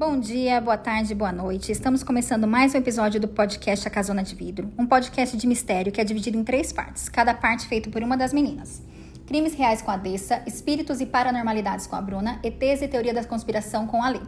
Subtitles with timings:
[0.00, 1.70] Bom dia, boa tarde, boa noite.
[1.70, 5.92] Estamos começando mais um episódio do podcast A Casona de Vidro, um podcast de mistério
[5.92, 8.80] que é dividido em três partes, cada parte feito por uma das meninas.
[9.26, 13.22] Crimes reais com a Dessa, espíritos e paranormalidades com a Bruna, ETs e teoria da
[13.22, 14.20] conspiração com a Lê.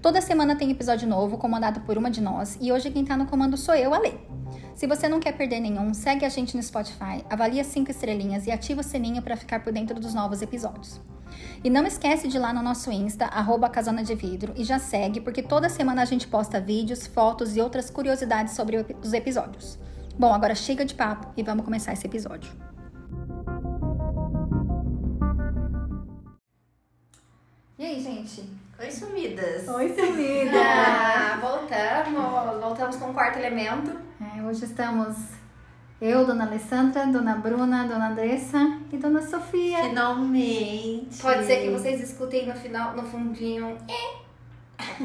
[0.00, 3.26] Toda semana tem episódio novo, comandado por uma de nós, e hoje quem tá no
[3.26, 4.14] comando sou eu, a Lê.
[4.80, 8.50] Se você não quer perder nenhum, segue a gente no Spotify, avalia cinco estrelinhas e
[8.50, 10.98] ativa o sininho para ficar por dentro dos novos episódios.
[11.62, 13.70] E não esquece de ir lá no nosso Insta, arroba
[14.02, 17.90] de Vidro, e já segue, porque toda semana a gente posta vídeos, fotos e outras
[17.90, 19.78] curiosidades sobre os episódios.
[20.18, 22.50] Bom, agora chega de papo e vamos começar esse episódio.
[27.78, 28.48] E aí, gente?
[28.80, 29.68] Oi, sumidas.
[29.68, 30.56] Oi, sumida!
[30.64, 32.60] Ah, voltamos.
[32.60, 33.94] Voltamos com o quarto elemento.
[34.20, 35.16] É, hoje estamos
[36.00, 39.84] eu, Dona Alessandra, Dona Bruna, Dona Andressa e Dona Sofia.
[39.84, 41.20] Finalmente.
[41.20, 43.76] Pode ser que vocês escutem no final, no fundinho.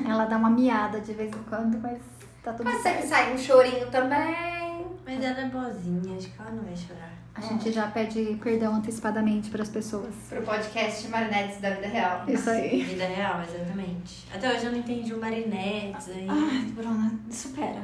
[0.08, 2.00] Ela dá uma miada de vez em quando, mas
[2.42, 3.10] tá tudo Pode ser que certo.
[3.10, 4.86] saia um chorinho também.
[5.06, 7.15] Mas ela é boazinha, acho que ela não vai chorar.
[7.36, 10.16] A gente já pede perdão antecipadamente para as pessoas.
[10.30, 12.24] Pro podcast Marinetes da Vida Real.
[12.30, 12.82] Isso aí.
[12.88, 14.26] Vida real, exatamente.
[14.34, 16.28] Até hoje eu não entendi o Marinettes aí.
[16.30, 17.82] Ai, Bruna, supera.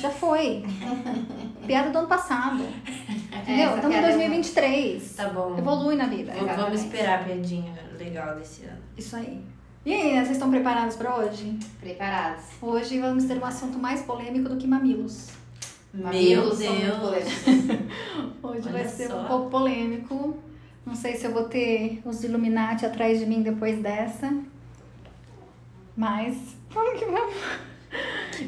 [0.00, 0.64] Já foi.
[1.66, 2.64] Piada do ano passado.
[3.42, 3.66] Entendeu?
[3.66, 5.16] essa Estamos em piada é 2023.
[5.16, 5.58] Tá bom.
[5.58, 6.32] Evolui na vida.
[6.32, 6.84] Vamos exatamente.
[6.84, 8.80] esperar a piadinha legal desse ano.
[8.96, 9.44] Isso aí.
[9.84, 11.58] E aí, né, vocês estão preparados para hoje?
[11.78, 12.44] Preparados.
[12.62, 15.28] Hoje vamos ter um assunto mais polêmico do que mamilos.
[15.94, 16.58] Meu Deus.
[18.42, 19.20] Hoje Olha vai ser só.
[19.20, 20.36] um pouco polêmico.
[20.84, 24.36] Não sei se eu vou ter os Illuminati atrás de mim depois dessa.
[25.96, 27.34] Mas vamos que vamos.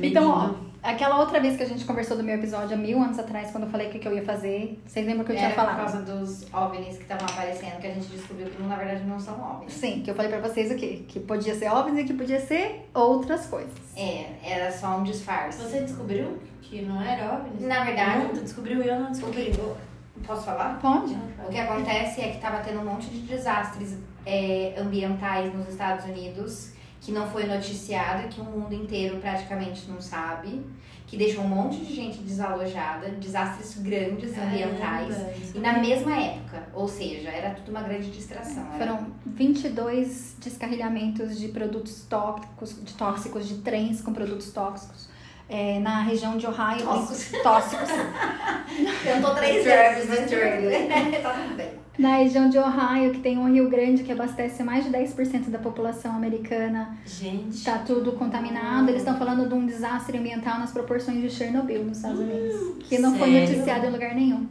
[0.02, 0.65] Então, ó.
[0.86, 3.64] Aquela outra vez que a gente conversou do meu episódio há mil anos atrás, quando
[3.64, 5.64] eu falei o que, que eu ia fazer, vocês lembram que eu tinha Era por
[5.64, 5.76] falado?
[5.76, 9.34] causa dos OVNIs que estavam aparecendo, que a gente descobriu que na verdade não são
[9.34, 9.72] OVNIs.
[9.72, 11.04] Sim, que eu falei pra vocês o quê?
[11.08, 13.72] Que podia ser óbvio e que podia ser outras coisas.
[13.96, 15.62] É, era só um disfarce.
[15.62, 17.66] Você descobriu que não era óbvio?
[17.68, 19.52] Na verdade- Não, tu descobriu e eu não O descobri.
[19.52, 20.78] que, posso falar?
[20.80, 21.14] Pode?
[21.46, 26.04] O que acontece é que estava tendo um monte de desastres é, ambientais nos Estados
[26.06, 30.64] Unidos que não foi noticiado, que o mundo inteiro praticamente não sabe,
[31.06, 35.14] que deixou um monte de gente desalojada, desastres grandes ambientais.
[35.14, 38.66] Caramba, isso E na mesma época, ou seja, era tudo uma grande distração.
[38.74, 45.08] Era Foram 22 descarrilhamentos de produtos tóxicos, de tóxicos, de trens com produtos tóxicos.
[45.48, 46.82] é, na região de Ohio.
[46.82, 47.40] Tóxicos.
[47.40, 47.88] Tóxicos.
[49.04, 49.64] Tentou três
[50.08, 50.88] no Trailer.
[51.22, 51.85] tá tudo bem.
[51.98, 55.58] Na região de Ohio, que tem um rio grande que abastece mais de 10% da
[55.58, 57.64] população americana, Gente.
[57.64, 58.88] tá tudo contaminado.
[58.90, 62.76] Eles estão falando de um desastre ambiental nas proporções de Chernobyl, nos Estados Unidos.
[62.80, 63.48] Que não foi sério?
[63.48, 64.46] noticiado em lugar nenhum.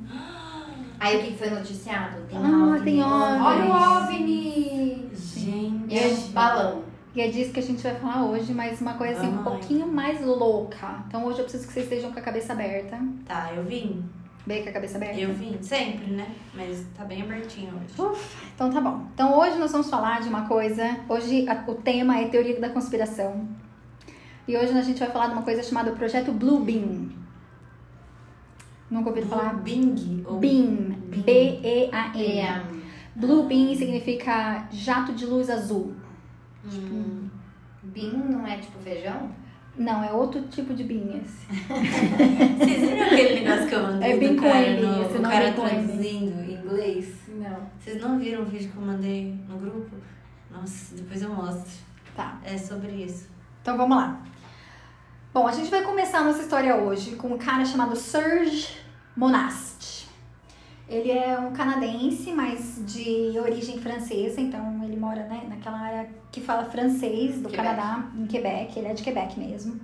[1.00, 2.18] Aí o que foi noticiado?
[2.28, 3.42] Tem Ah, tem OVNI.
[3.44, 5.10] Olha o OVNI!
[5.14, 5.94] Gente.
[5.94, 6.84] E é balão.
[7.14, 9.88] E é disso que a gente vai falar hoje, mas uma coisa assim, um pouquinho
[9.88, 11.04] mais louca.
[11.08, 13.00] Então hoje eu preciso que vocês estejam com a cabeça aberta.
[13.26, 14.04] Tá, eu vim.
[14.46, 15.20] Bem com a cabeça aberta.
[15.20, 15.58] Eu vim.
[15.62, 16.28] Sempre, né?
[16.54, 18.00] Mas tá bem abertinho hoje.
[18.00, 19.08] Ufa, então tá bom.
[19.14, 20.98] Então hoje nós vamos falar de uma coisa.
[21.10, 23.48] Hoje a- o tema é teoria da conspiração.
[24.48, 27.10] E hoje a gente vai falar de uma coisa chamada Projeto Blue Beam.
[28.92, 29.56] Nunca ouviram falar?
[29.56, 30.24] Bing.
[30.28, 30.38] Ou...
[30.38, 30.96] Beam.
[31.26, 31.60] Beam.
[31.64, 32.62] É,
[33.16, 35.96] Blue Beam significa jato de luz azul.
[36.72, 37.28] Hum.
[37.82, 39.32] Bean não é tipo feijão?
[39.78, 41.48] Não, é outro tipo de esse.
[42.58, 46.54] Vocês viram aquele negócio que eu mandei É bem com esse o cara traduzindo em
[46.54, 47.14] inglês?
[47.28, 47.70] Não.
[47.78, 49.96] Vocês não viram o vídeo que eu mandei no grupo?
[50.50, 51.72] Nossa, depois eu mostro.
[52.16, 52.40] Tá.
[52.46, 53.28] É sobre isso.
[53.62, 54.22] Então vamos lá.
[55.34, 58.70] Bom, a gente vai começar a nossa história hoje com um cara chamado Serge
[59.18, 59.95] Monast.
[60.88, 66.40] Ele é um canadense, mas de origem francesa, então ele mora né, naquela área que
[66.40, 67.56] fala francês do Quebec.
[67.56, 68.78] Canadá, em Quebec.
[68.78, 69.80] Ele é de Quebec mesmo.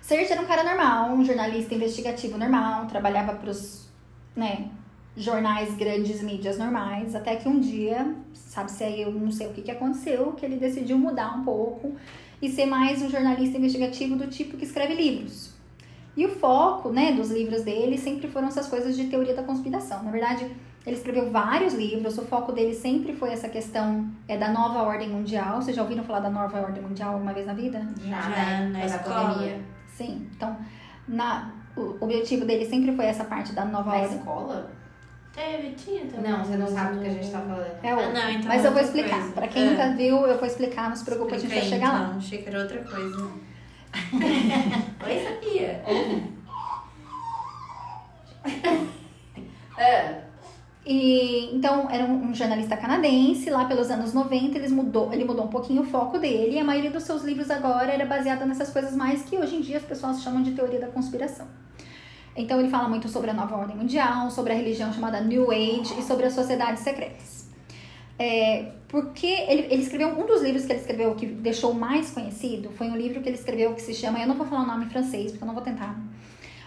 [0.00, 3.88] Serge era um cara normal, um jornalista investigativo normal, trabalhava para os
[4.36, 4.70] né,
[5.16, 9.62] jornais grandes mídias normais, até que um dia, sabe-se aí, eu não sei o que,
[9.62, 11.96] que aconteceu, que ele decidiu mudar um pouco
[12.40, 15.55] e ser mais um jornalista investigativo do tipo que escreve livros.
[16.16, 20.02] E o foco, né, dos livros dele sempre foram essas coisas de teoria da conspiração.
[20.02, 20.50] Na verdade,
[20.86, 25.08] ele escreveu vários livros, o foco dele sempre foi essa questão é, da nova ordem
[25.10, 25.60] mundial.
[25.60, 27.86] Vocês já ouviram falar da nova ordem mundial alguma vez na vida?
[28.02, 28.70] Já, Já, né?
[28.72, 29.34] na escola.
[29.34, 29.60] pandemia.
[29.88, 30.26] Sim.
[30.34, 30.56] Então,
[31.06, 34.16] na, o objetivo dele sempre foi essa parte da nova Na ordem.
[34.16, 34.70] escola?
[35.34, 36.32] Teve, tinha também.
[36.32, 37.66] Não, você não sabe do que a gente tá falando.
[37.82, 38.08] É outra.
[38.08, 39.18] Ah, não, então Mas é eu vou outra explicar.
[39.18, 39.32] coisa.
[39.34, 39.70] Pra quem É.
[39.70, 40.88] nunca viu, eu vou explicar.
[40.88, 42.06] Não se preocupa, a gente vai Explica chegar aí, lá.
[42.06, 42.18] então.
[42.18, 43.30] Achei que era outra coisa.
[45.04, 45.82] Oi, Sofia.
[49.78, 50.22] É.
[50.86, 55.48] E então era um, jornalista canadense, lá pelos anos 90, ele mudou, ele mudou um
[55.48, 58.94] pouquinho o foco dele, e a maioria dos seus livros agora era baseada nessas coisas
[58.94, 61.46] mais que hoje em dia as pessoas chamam de teoria da conspiração.
[62.36, 65.98] Então ele fala muito sobre a nova ordem mundial, sobre a religião chamada New Age
[65.98, 67.35] e sobre as sociedades secretas.
[68.18, 72.70] É, porque ele, ele escreveu um dos livros que ele escreveu que deixou mais conhecido
[72.70, 74.86] foi um livro que ele escreveu que se chama, eu não vou falar o nome
[74.86, 75.94] em francês porque eu não vou tentar,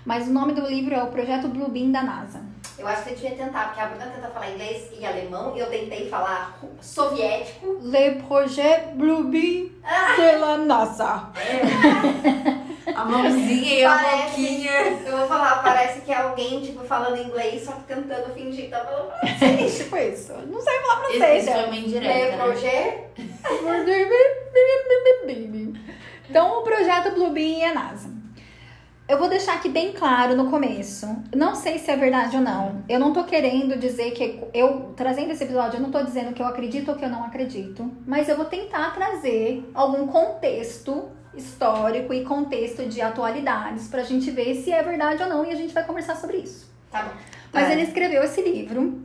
[0.06, 2.42] mas o nome do livro é o Projeto Bluebeam da NASA.
[2.78, 5.60] Eu acho que você devia tentar, porque a Bruna tenta falar inglês e alemão, e
[5.60, 7.78] eu tentei falar soviético.
[7.84, 9.70] Le Projet Bluebeam
[10.16, 11.30] de la NASA.
[12.96, 14.72] A mãozinha e a Parece- boquinha.
[15.06, 18.72] Eu vou falar, parece que é alguém, tipo, falando inglês, só que tentando fingir que
[18.72, 19.78] tá falando francês.
[19.78, 20.34] tipo isso.
[20.50, 21.44] Não sei falar francês.
[21.44, 23.04] Isso foi uma indireta, né?
[26.30, 28.10] Então, o projeto Bluebeam é a NASA.
[29.08, 31.08] Eu vou deixar aqui bem claro no começo.
[31.36, 32.84] Não sei se é verdade ou não.
[32.88, 36.42] Eu não tô querendo dizer que eu trazendo esse episódio, eu não tô dizendo que
[36.42, 42.14] eu acredito ou que eu não acredito, mas eu vou tentar trazer algum contexto histórico
[42.14, 45.74] e contexto de atualidades pra gente ver se é verdade ou não e a gente
[45.74, 46.70] vai conversar sobre isso.
[46.92, 47.12] Tá bom.
[47.54, 47.74] Mas Tá.
[47.74, 49.02] ele escreveu esse livro.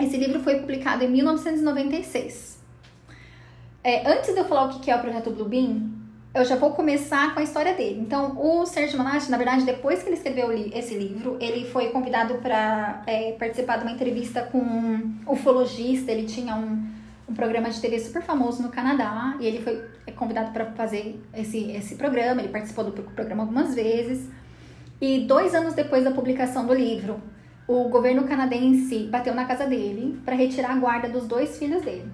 [0.00, 2.58] Esse livro foi publicado em 1996.
[3.82, 5.90] É, antes de eu falar o que é o projeto Bluebeam,
[6.34, 8.00] eu já vou começar com a história dele.
[8.00, 12.34] Então, o Sérgio Manatti, na verdade, depois que ele escreveu esse livro, ele foi convidado
[12.36, 13.04] para
[13.38, 16.10] participar de uma entrevista com um ufologista.
[16.10, 16.84] Ele tinha um,
[17.28, 21.20] um programa de TV super famoso no Canadá e ele foi é, convidado para fazer
[21.34, 22.40] esse, esse programa.
[22.40, 24.28] Ele participou do pro- programa algumas vezes.
[25.00, 27.20] E dois anos depois da publicação do livro,
[27.66, 32.10] o governo canadense bateu na casa dele para retirar a guarda dos dois filhos dele.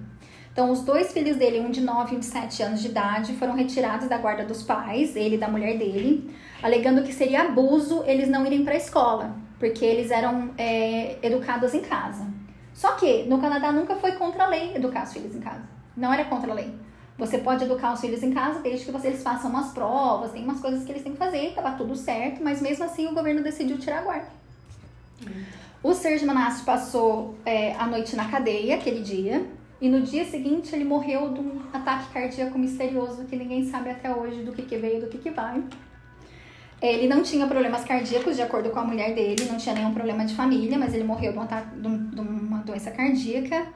[0.51, 3.33] Então, os dois filhos dele, um de 9 e um de 7 anos de idade,
[3.33, 6.29] foram retirados da guarda dos pais, ele e da mulher dele,
[6.61, 11.73] alegando que seria abuso eles não irem para a escola, porque eles eram é, educados
[11.73, 12.27] em casa.
[12.73, 15.63] Só que no Canadá nunca foi contra a lei educar os filhos em casa.
[15.95, 16.73] Não era contra a lei.
[17.17, 20.59] Você pode educar os filhos em casa desde que vocês façam umas provas, tem umas
[20.59, 23.77] coisas que eles têm que fazer, tava tudo certo, mas mesmo assim o governo decidiu
[23.77, 24.29] tirar a guarda.
[25.83, 29.45] O Serge Manassi passou é, a noite na cadeia aquele dia.
[29.79, 34.15] E no dia seguinte ele morreu de um ataque cardíaco misterioso que ninguém sabe até
[34.15, 35.63] hoje do que, que veio, do que, que vai.
[36.81, 40.25] Ele não tinha problemas cardíacos, de acordo com a mulher dele, não tinha nenhum problema
[40.25, 41.39] de família, mas ele morreu de,
[41.87, 41.91] um
[42.21, 43.67] um- uma doença cardíaca.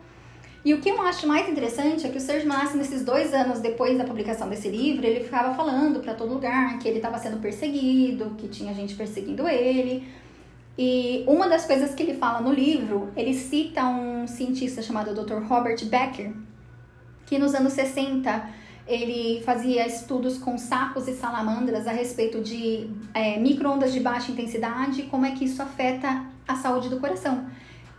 [0.63, 3.59] E o que eu acho mais interessante é que o Serge Manassi, nesses dois anos
[3.59, 7.37] depois da publicação desse livro, ele ficava falando para todo lugar que ele estava sendo
[7.39, 10.07] perseguido, que tinha gente perseguindo ele.
[10.75, 15.43] E uma das coisas que ele fala no livro, ele cita um cientista chamado Dr.
[15.47, 16.33] Robert Becker,
[17.27, 18.49] que nos anos 60
[18.87, 25.01] ele fazia estudos com sapos e salamandras a respeito de é, micro-ondas de baixa intensidade
[25.01, 27.47] e como é que isso afeta a saúde do coração.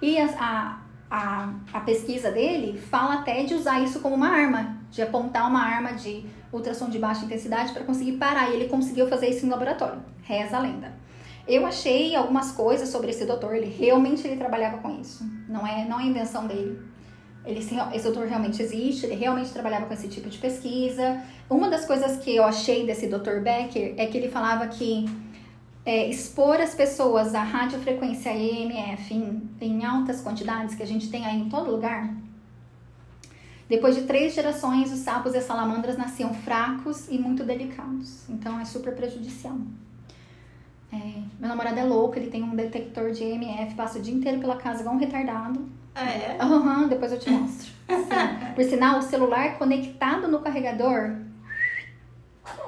[0.00, 0.78] E a,
[1.10, 5.62] a, a, pesquisa dele fala até de usar isso como uma arma, de apontar uma
[5.62, 8.50] arma de ultrassom de baixa intensidade para conseguir parar.
[8.50, 10.00] E ele conseguiu fazer isso em laboratório.
[10.22, 10.92] Reza a lenda.
[11.48, 15.24] Eu achei algumas coisas sobre esse doutor, ele realmente ele trabalhava com isso.
[15.48, 16.78] Não é, não é invenção dele.
[17.46, 21.22] Ele, esse doutor realmente existe, ele realmente trabalhava com esse tipo de pesquisa.
[21.48, 23.40] Uma das coisas que eu achei desse Dr.
[23.40, 25.08] Becker é que ele falava que
[25.84, 31.24] é, expor as pessoas à radiofrequência EMF em, em altas quantidades, que a gente tem
[31.24, 32.12] aí em todo lugar,
[33.68, 38.28] depois de três gerações, os sapos e as salamandras nasciam fracos e muito delicados.
[38.28, 39.58] Então é super prejudicial.
[40.92, 40.96] É,
[41.38, 44.56] meu namorado é louco, ele tem um detector de EMF, passa o dia inteiro pela
[44.56, 45.68] casa igual um retardado.
[45.98, 46.36] Ah, é?
[46.38, 47.72] Aham, depois eu te mostro.
[47.88, 48.54] Sim.
[48.54, 51.16] Por sinal, o celular conectado no carregador,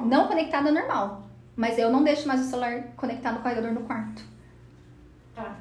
[0.00, 1.28] não conectado é normal.
[1.54, 4.22] Mas eu não deixo mais o celular conectado no carregador no quarto.
[5.34, 5.56] Tá,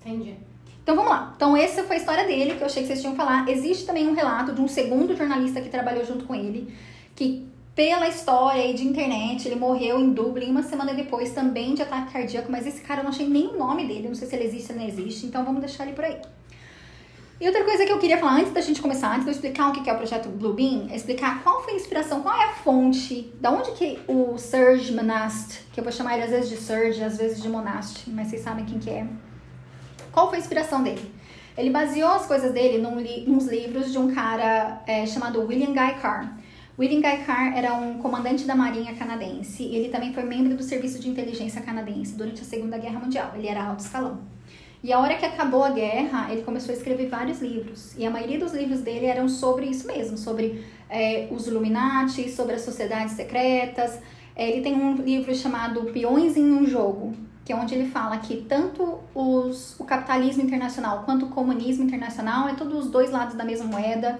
[0.00, 0.36] entendi.
[0.82, 1.32] Então vamos lá.
[1.36, 3.46] Então essa foi a história dele, que eu achei que vocês tinham que falar.
[3.48, 6.74] Existe também um relato de um segundo jornalista que trabalhou junto com ele,
[7.14, 11.82] que pela história aí de internet, ele morreu em Dublin uma semana depois também de
[11.82, 14.36] ataque cardíaco, mas esse cara eu não achei nem o nome dele, não sei se
[14.36, 16.20] ele existe ou não existe, então vamos deixar ele por aí.
[17.42, 19.68] E outra coisa que eu queria falar antes da gente começar, antes de eu explicar
[19.68, 22.52] o que é o projeto Bluebeam, é explicar qual foi a inspiração, qual é a
[22.52, 26.56] fonte, da onde que o Serge Monast, que eu vou chamar ele às vezes de
[26.56, 29.08] Serge, às vezes de Monast, mas vocês sabem quem que é.
[30.12, 31.12] Qual foi a inspiração dele?
[31.58, 35.72] Ele baseou as coisas dele num li nos livros de um cara é, chamado William
[35.72, 36.38] Guy Carr.
[36.78, 40.62] William Guy Carr era um comandante da Marinha canadense e ele também foi membro do
[40.62, 43.32] Serviço de Inteligência canadense durante a Segunda Guerra Mundial.
[43.34, 44.31] Ele era alto escalão.
[44.82, 47.96] E a hora que acabou a guerra, ele começou a escrever vários livros.
[47.96, 52.56] E a maioria dos livros dele eram sobre isso mesmo, sobre é, os Illuminati, sobre
[52.56, 54.00] as sociedades secretas.
[54.34, 58.18] É, ele tem um livro chamado Peões em um Jogo, que é onde ele fala
[58.18, 63.36] que tanto os, o capitalismo internacional quanto o comunismo internacional é todos os dois lados
[63.36, 64.18] da mesma moeda.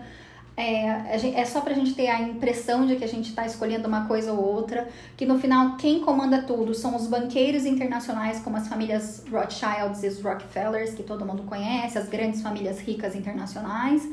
[0.55, 4.07] É, é só pra gente ter a impressão de que a gente está escolhendo uma
[4.07, 8.69] coisa ou outra, que no final quem comanda tudo são os banqueiros internacionais, como as
[8.69, 14.07] famílias Rothschilds e os Rockefellers, que todo mundo conhece, as grandes famílias ricas internacionais,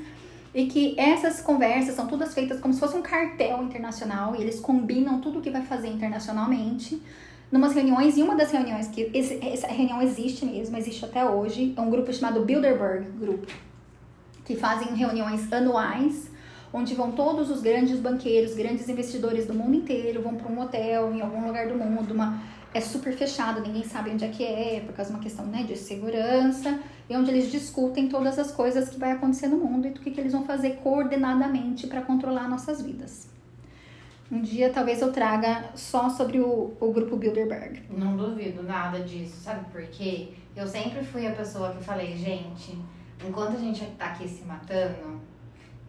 [0.55, 4.61] e que essas conversas são todas feitas como se fosse um cartel internacional, e eles
[4.61, 7.01] combinam tudo o que vai fazer internacionalmente
[7.51, 11.81] numas reuniões, e uma das reuniões que essa reunião existe mesmo, existe até hoje, é
[11.81, 13.49] um grupo chamado Bilderberg Group,
[14.49, 16.31] que fazem reuniões anuais,
[16.73, 21.13] onde vão todos os grandes banqueiros, grandes investidores do mundo inteiro, vão para um hotel
[21.13, 22.41] em algum lugar do mundo, uma
[22.73, 25.61] é super fechado, ninguém sabe onde é que é, por causa de uma questão né,
[25.61, 29.91] de segurança, e onde eles discutem todas as coisas que vai acontecer no mundo e
[29.91, 33.29] do que, que eles vão fazer coordenadamente para controlar nossas vidas.
[34.31, 37.83] Um dia talvez eu traga só sobre o, o grupo Bilderberg.
[37.95, 40.29] Não duvido nada disso, sabe por quê?
[40.55, 42.75] Eu sempre fui a pessoa que falei, gente,
[43.27, 45.21] enquanto a gente tá aqui se matando,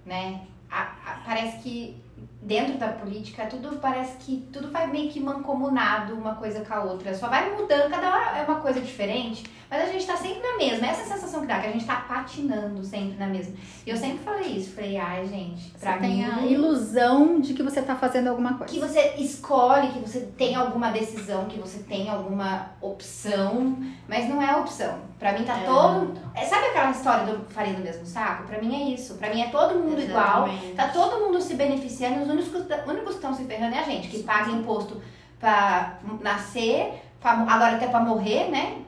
[0.05, 0.47] né?
[0.71, 2.03] A, a, parece que
[2.43, 6.83] dentro da política tudo parece que tudo vai meio que mancomunado uma coisa com a
[6.83, 7.15] outra.
[7.15, 10.57] Só vai mudando, cada hora é uma coisa diferente, mas a gente tá sempre na
[10.57, 10.87] mesma.
[10.87, 13.55] Essa é a sensação que dá, que a gente tá patinando sempre na mesma.
[13.87, 16.09] E eu sempre falei isso, falei, ai, gente, pra você mim.
[16.09, 18.73] tem a ilusão de que você tá fazendo alguma coisa.
[18.73, 23.77] Que você escolhe, que você tem alguma decisão, que você tem alguma opção,
[24.09, 24.99] mas não é opção.
[25.19, 25.65] Pra mim tá É.
[25.67, 26.19] todo.
[26.35, 28.45] é, Sabe aquela história do farinha do mesmo saco?
[28.45, 29.15] Pra mim é isso.
[29.17, 30.47] Pra mim é todo mundo igual.
[30.49, 30.75] Exatamente.
[30.75, 34.09] Tá todo mundo se beneficiando, únicos, os únicos que estão se ferrando é a gente,
[34.09, 35.01] que paga imposto
[35.39, 38.83] pra nascer, pra, agora até pra morrer, né?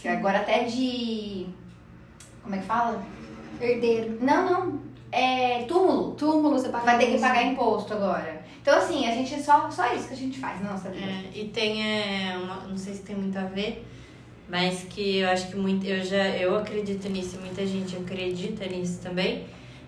[0.00, 1.46] Que agora até de.
[2.42, 3.02] Como é que fala?
[3.60, 4.18] Herdeiro.
[4.20, 4.80] Não, não.
[5.10, 6.12] É túmulo.
[6.12, 8.44] Túmulo, você paga Vai ter que pagar imposto agora.
[8.66, 11.06] Então, assim, a gente só, só isso que a gente faz na nossa vida.
[11.06, 13.86] É, e tem é, uma, não sei se tem muito a ver,
[14.48, 18.66] mas que eu acho que muito, eu já eu acredito nisso, e muita gente acredita
[18.66, 19.46] nisso também,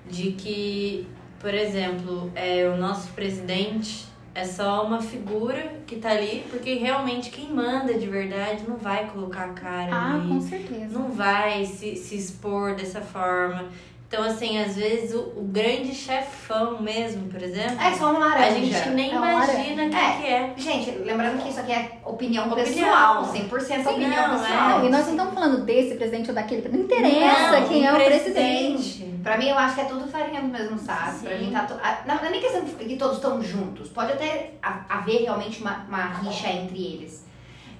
[0.08, 1.08] de que,
[1.40, 7.30] por exemplo, é, o nosso presidente é só uma figura que tá ali, porque realmente
[7.30, 10.86] quem manda de verdade não vai colocar a cara Ah, ali, com certeza.
[10.98, 13.66] não vai se, se expor dessa forma.
[14.10, 18.28] Então, assim, às vezes o, o grande chefão mesmo, por exemplo, É só uma a
[18.30, 18.54] laranja.
[18.54, 20.12] gente nem É um imagina quem É.
[20.16, 20.54] que é.
[20.56, 22.64] Gente, lembrando que isso aqui é opinião, Opinião.
[22.86, 24.68] pessoal, 100% opinião não, pessoal.
[24.78, 26.66] Não, e nós não estamos falando desse presidente ou daquele.
[26.70, 28.72] Não interessa Não, quem é o presidente.
[28.72, 29.18] presidente.
[29.22, 31.18] Pra mim, eu acho que é tudo farinha do mesmo saco.
[31.18, 31.44] Pra Sim.
[31.44, 31.74] mim, tá to...
[32.06, 33.90] Não, não é nem questão que todos estão juntos.
[33.90, 37.27] Pode até ha- haver realmente uma, uma rixa entre eles.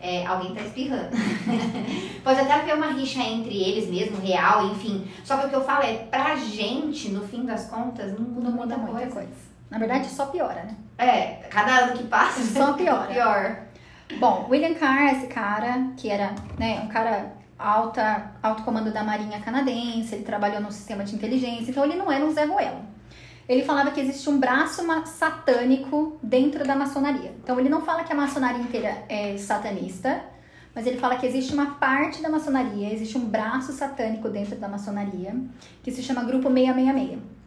[0.01, 1.09] É, alguém tá espirrando.
[2.23, 5.07] Pode até haver uma rixa entre eles mesmo, real, enfim.
[5.25, 8.51] Só que o que eu falo é, pra gente, no fim das contas, não muda
[8.51, 9.13] Não muda muita coisa.
[9.13, 9.49] coisa.
[9.71, 10.77] Na verdade, só piora, né?
[10.97, 13.07] É, cada ano que passa, Só piora.
[13.13, 13.59] pior.
[14.19, 19.41] Bom, William Carr, esse cara, que era né, um cara alta, alto comando da Marinha
[19.41, 22.81] Canadense, ele trabalhou no sistema de inteligência, então ele não era um Zé Ruelo.
[23.49, 27.33] Ele falava que existe um braço satânico dentro da maçonaria.
[27.43, 30.23] Então ele não fala que a maçonaria inteira é satanista,
[30.75, 34.69] mas ele fala que existe uma parte da maçonaria, existe um braço satânico dentro da
[34.69, 35.35] maçonaria,
[35.83, 37.39] que se chama Grupo 666.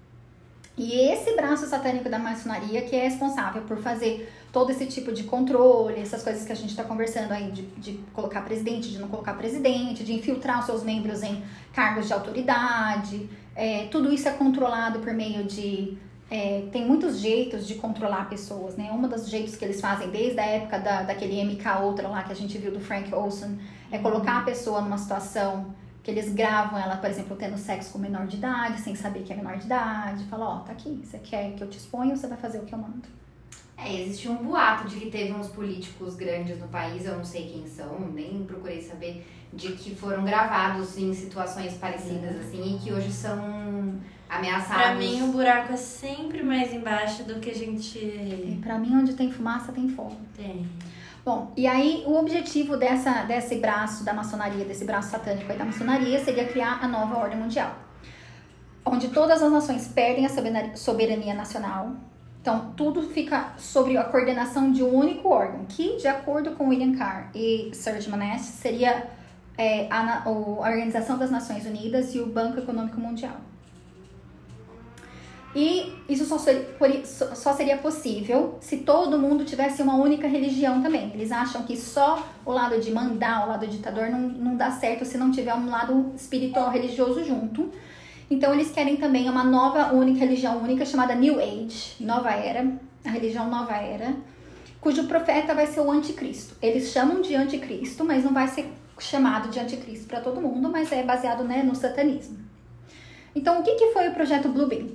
[0.78, 5.24] E esse braço satânico da maçonaria que é responsável por fazer todo esse tipo de
[5.24, 9.08] controle, essas coisas que a gente está conversando aí, de, de colocar presidente, de não
[9.08, 11.44] colocar presidente, de infiltrar os seus membros em
[11.74, 13.30] cargos de autoridade.
[13.56, 15.98] É, tudo isso é controlado por meio de.
[16.30, 18.92] é, tem muitos jeitos de controlar pessoas, né?
[18.92, 22.32] Um dos jeitos que eles fazem desde a época da, daquele MK Ultra lá que
[22.32, 23.58] a gente viu do Frank Olson
[23.92, 28.00] é colocar a pessoa numa situação que eles gravam ela, por exemplo, tendo sexo com
[28.00, 30.24] menor de idade, sem saber que é menor de idade.
[30.26, 32.64] Fala, ó, tá aqui, você quer que eu te exponha ou você vai fazer o
[32.64, 33.08] que eu mando?
[33.78, 37.50] É, existe um boato de que teve uns políticos grandes no país, eu não sei
[37.50, 42.94] quem são, nem procurei saber, de que foram gravados em situações parecidas, assim, e que
[42.94, 43.96] hoje são
[44.30, 44.82] ameaçados.
[44.84, 48.96] Pra mim, o buraco é sempre mais embaixo do que a E gente pra mim,
[48.96, 50.16] onde tem fumaça, tem fogo.
[50.36, 50.66] tem.
[51.24, 55.66] Bom, e aí o objetivo dessa, desse braço da maçonaria, desse braço satânico aí da
[55.66, 57.76] maçonaria, seria criar a nova ordem mundial.
[58.84, 61.92] Onde todas as nações perdem a soberania- soberania nacional.
[62.42, 66.98] Então, tudo fica sobre a coordenação de um único órgão, que, de acordo com William
[66.98, 69.06] Carr e Serge Monest, seria
[69.58, 73.36] é, a, a Organização das Nações Unidas e o Banco Econômico Mundial.
[75.54, 76.38] E isso só-
[77.36, 81.12] só seria possível se todo mundo tivesse uma única religião também.
[81.14, 85.04] Eles acham que só o lado de mandar, o lado ditador, não, não dá certo
[85.04, 87.70] se não tiver um lado espiritual religioso junto.
[88.30, 92.66] Então eles querem também uma nova única religião única chamada New Age, Nova Era,
[93.04, 94.16] a religião Nova Era,
[94.80, 96.56] cujo profeta vai ser o anticristo.
[96.62, 98.72] Eles chamam de anticristo, mas não vai ser
[99.04, 102.38] chamado de anticristo para todo mundo, mas é baseado né, no satanismo.
[103.36, 104.90] Então, o que, que foi o projeto Bluebeam?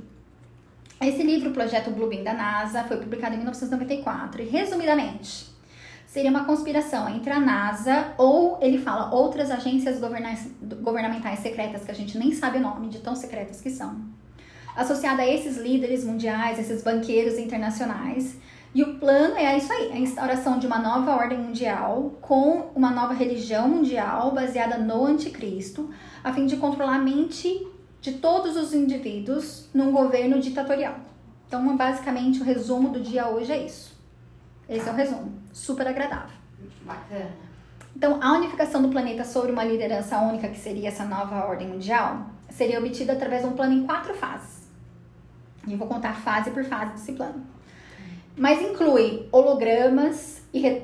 [1.00, 5.46] Esse livro, o projeto Bluebeam da NASA, foi publicado em 1994 e, resumidamente,
[6.06, 11.94] seria uma conspiração entre a NASA ou, ele fala, outras agências governamentais secretas que a
[11.94, 14.00] gente nem sabe o nome de tão secretas que são,
[14.74, 18.38] associada a esses líderes mundiais, esses banqueiros internacionais,
[18.76, 22.90] e o plano é isso aí, a instauração de uma nova ordem mundial com uma
[22.90, 25.88] nova religião mundial baseada no anticristo,
[26.22, 27.66] a fim de controlar a mente
[28.02, 30.96] de todos os indivíduos num governo ditatorial.
[31.48, 33.98] Então, basicamente, o resumo do dia hoje é isso.
[34.68, 35.32] Esse é o resumo.
[35.54, 36.36] Super agradável.
[36.82, 37.30] Bacana.
[37.96, 42.26] Então, a unificação do planeta sobre uma liderança única, que seria essa nova ordem mundial,
[42.50, 44.68] seria obtida através de um plano em quatro fases.
[45.66, 47.55] E eu vou contar fase por fase desse plano
[48.36, 50.42] mas inclui hologramas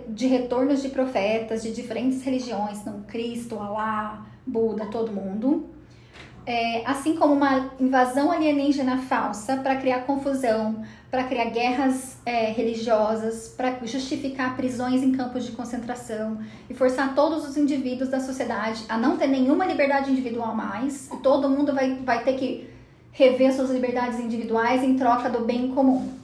[0.08, 5.68] de retornos de profetas de diferentes religiões, não Cristo, Alá, Buda, todo mundo.
[6.44, 13.54] É, assim como uma invasão alienígena falsa para criar confusão, para criar guerras é, religiosas,
[13.56, 18.98] para justificar prisões em campos de concentração e forçar todos os indivíduos da sociedade a
[18.98, 21.08] não ter nenhuma liberdade individual mais.
[21.12, 22.68] E todo mundo vai, vai ter que
[23.12, 26.21] rever suas liberdades individuais em troca do bem comum.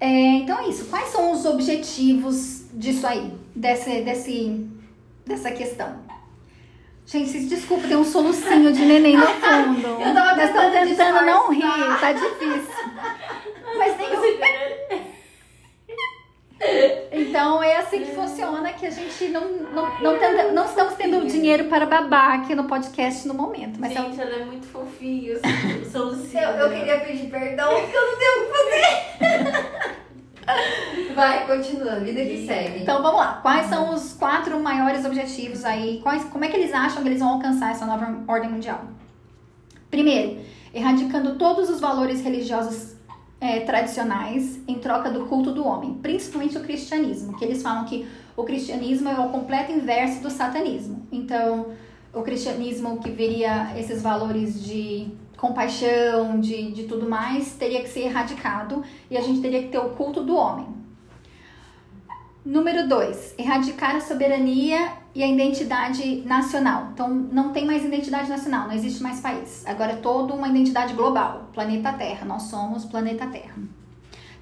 [0.00, 0.86] É, então é isso.
[0.86, 3.32] Quais são os objetivos disso aí?
[3.54, 4.66] Desse, desse,
[5.26, 5.94] dessa questão?
[7.04, 9.88] Gente, desculpa, tem um solucinho de neném no fundo.
[10.00, 11.26] Eu tava Nós tentando disfarçar.
[11.26, 12.80] não rir, tá difícil.
[13.76, 14.10] Mas tem
[17.40, 21.26] Então é assim que funciona que a gente não, não, não, tenta- não estamos tendo
[21.26, 23.80] dinheiro para babar aqui no podcast no momento.
[23.80, 26.38] Mas é Gente, ela é muito fofinha, assim, solução.
[26.42, 28.52] Eu, eu queria pedir perdão porque eu não tenho o que
[29.56, 30.04] fazer.
[31.16, 32.82] Vai, continua, vida que segue.
[32.82, 33.38] Então vamos lá.
[33.40, 35.98] Quais são os quatro maiores objetivos aí?
[36.02, 38.82] Quais, como é que eles acham que eles vão alcançar essa nova ordem mundial?
[39.90, 40.40] Primeiro,
[40.74, 42.96] erradicando todos os valores religiosos
[43.40, 48.06] é, tradicionais em troca do culto do homem, principalmente o cristianismo, que eles falam que
[48.36, 51.06] o cristianismo é o completo inverso do satanismo.
[51.10, 51.68] Então,
[52.12, 58.00] o cristianismo que veria esses valores de compaixão, de, de tudo mais, teria que ser
[58.00, 60.79] erradicado e a gente teria que ter o culto do homem.
[62.44, 66.88] Número 2, erradicar a soberania e a identidade nacional.
[66.94, 69.62] Então, não tem mais identidade nacional, não existe mais país.
[69.66, 72.24] Agora é toda uma identidade global, planeta Terra.
[72.24, 73.56] Nós somos planeta Terra.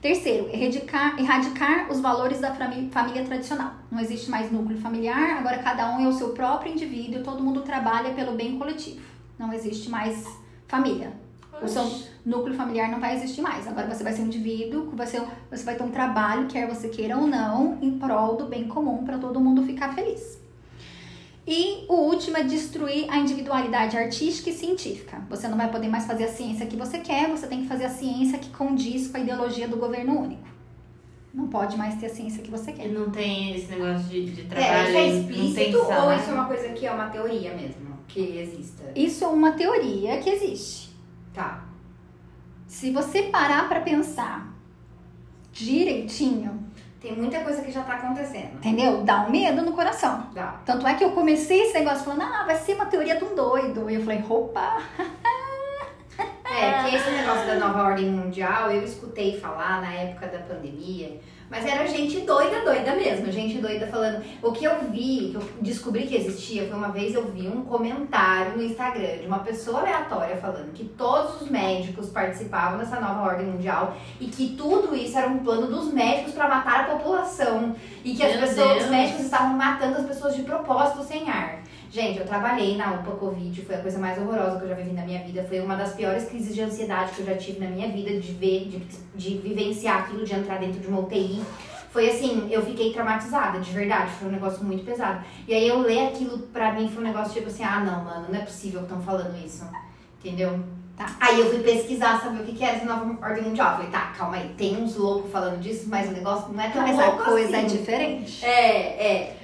[0.01, 3.73] Terceiro, erradicar, erradicar os valores da família tradicional.
[3.91, 7.63] Não existe mais núcleo familiar, agora cada um é o seu próprio indivíduo, todo mundo
[7.63, 9.03] trabalha pelo bem coletivo.
[9.37, 10.25] Não existe mais
[10.69, 11.13] família.
[11.63, 11.91] O seu
[12.25, 13.67] núcleo familiar não vai existir mais.
[13.67, 17.17] Agora você vai ser um indivíduo, você, você vai ter um trabalho, quer você queira
[17.17, 20.39] ou não, em prol do bem comum para todo mundo ficar feliz.
[21.47, 25.23] E o último é destruir a individualidade artística e científica.
[25.31, 27.87] Você não vai poder mais fazer a ciência que você quer, você tem que fazer
[27.87, 30.47] a ciência que condiz com a ideologia do governo único.
[31.33, 32.89] Não pode mais ter a ciência que você E quer.
[32.89, 34.89] não tem esse negócio de, de É, trabalho.
[34.89, 37.99] isso é não tem explícito ou isso é uma coisa que é uma teoria mesmo?
[38.07, 38.85] Que exista?
[38.95, 40.88] Isso é uma teoria que existe.
[41.35, 41.65] Tá.
[42.67, 44.53] Se você parar para pensar
[45.53, 46.67] direitinho,
[47.01, 48.55] Tem muita coisa que já tá acontecendo.
[48.57, 49.03] entendeu?
[49.05, 50.27] Dá um medo no coração.
[50.35, 50.61] Dá.
[50.65, 53.35] Tanto é que eu comecei esse negócio falando, ah, vai ser uma teoria de um
[53.37, 53.89] doido.
[53.89, 54.79] E eu falei, roupa.
[56.45, 61.21] É, que esse negócio da nova ordem mundial, eu escutei falar na época da pandemia,
[61.51, 64.23] mas era gente doida, doida mesmo, gente doida falando.
[64.43, 67.63] O que eu vi, que eu descobri que existia, foi uma vez eu vi um
[67.63, 73.23] comentário no Instagram de uma pessoa aleatória falando que todos os médicos participavam dessa nova
[73.23, 77.75] ordem mundial e que tudo isso era um plano dos médicos para matar a população
[78.05, 78.85] e que as Meu pessoas, Deus.
[78.85, 81.63] os médicos estavam matando as pessoas de propósito sem ar.
[81.91, 84.93] Gente, eu trabalhei na UPA Covid, foi a coisa mais horrorosa que eu já vivi
[84.93, 85.43] na minha vida.
[85.45, 88.33] Foi uma das piores crises de ansiedade que eu já tive na minha vida, de
[88.33, 88.79] ver, de,
[89.15, 91.43] de vivenciar aquilo, de entrar dentro de uma UTI.
[91.91, 95.25] Foi assim, eu fiquei traumatizada, de verdade, foi um negócio muito pesado.
[95.47, 98.27] E aí eu ler aquilo pra mim foi um negócio tipo assim, ah não, mano,
[98.29, 99.65] não é possível que estão falando isso.
[100.23, 100.61] Entendeu?
[100.95, 101.07] Tá.
[101.21, 103.77] Aí eu fui pesquisar, saber o que que era essa nova ordem mundial.
[103.77, 106.83] Falei, tá, calma aí, tem uns loucos falando disso, mas o negócio não é tão
[106.83, 107.77] Mas a louco coisa é assim.
[107.79, 108.45] diferente.
[108.45, 109.38] É, é.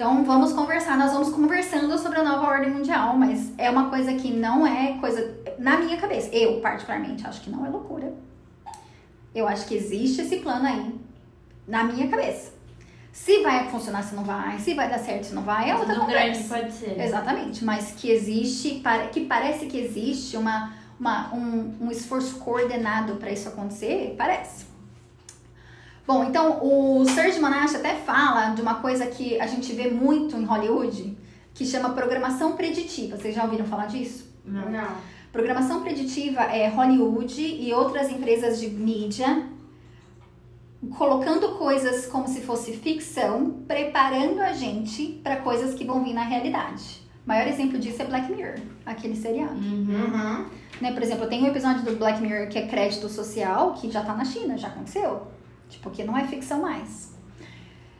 [0.00, 4.14] Então vamos conversar, nós vamos conversando sobre a nova ordem mundial, mas é uma coisa
[4.14, 5.36] que não é coisa.
[5.58, 8.10] Na minha cabeça, eu particularmente acho que não é loucura.
[9.34, 10.94] Eu acho que existe esse plano aí,
[11.68, 12.50] na minha cabeça.
[13.12, 15.94] Se vai funcionar, se não vai, se vai dar certo, se não vai, é outra
[15.94, 16.98] Tudo grande pode ser.
[16.98, 18.82] Exatamente, mas que existe,
[19.12, 24.64] que parece que existe uma, uma- um, um esforço coordenado para isso acontecer, parece.
[26.10, 30.36] Bom, então o Serge Monash até fala de uma coisa que a gente vê muito
[30.36, 31.16] em Hollywood,
[31.54, 33.16] que chama programação preditiva.
[33.16, 34.28] Vocês já ouviram falar disso?
[34.44, 34.88] Não.
[35.30, 39.46] Programação preditiva é Hollywood e outras empresas de mídia
[40.98, 46.24] colocando coisas como se fosse ficção, preparando a gente para coisas que vão vir na
[46.24, 47.02] realidade.
[47.24, 49.54] O maior exemplo disso é Black Mirror, aquele seriado.
[49.54, 50.46] Uhum.
[50.80, 50.90] Né?
[50.92, 54.12] Por exemplo, tem um episódio do Black Mirror que é crédito social, que já tá
[54.12, 55.38] na China, já aconteceu.
[55.70, 57.10] Tipo, que não é ficção mais.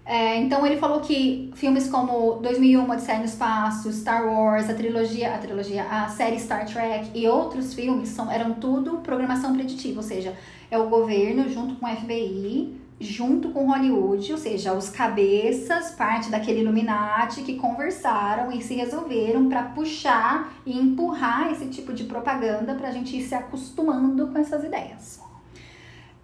[0.04, 5.34] É, então ele falou que filmes como 2001, Odisseia no Espaço, Star Wars, a trilogia,
[5.34, 10.02] a trilogia, a série Star Trek e outros filmes são, eram tudo programação preditiva, ou
[10.02, 10.36] seja,
[10.68, 16.28] é o governo junto com o FBI, junto com Hollywood, ou seja, os cabeças, parte
[16.28, 22.74] daquele Illuminati que conversaram e se resolveram para puxar e empurrar esse tipo de propaganda
[22.74, 25.19] para a gente ir se acostumando com essas ideias.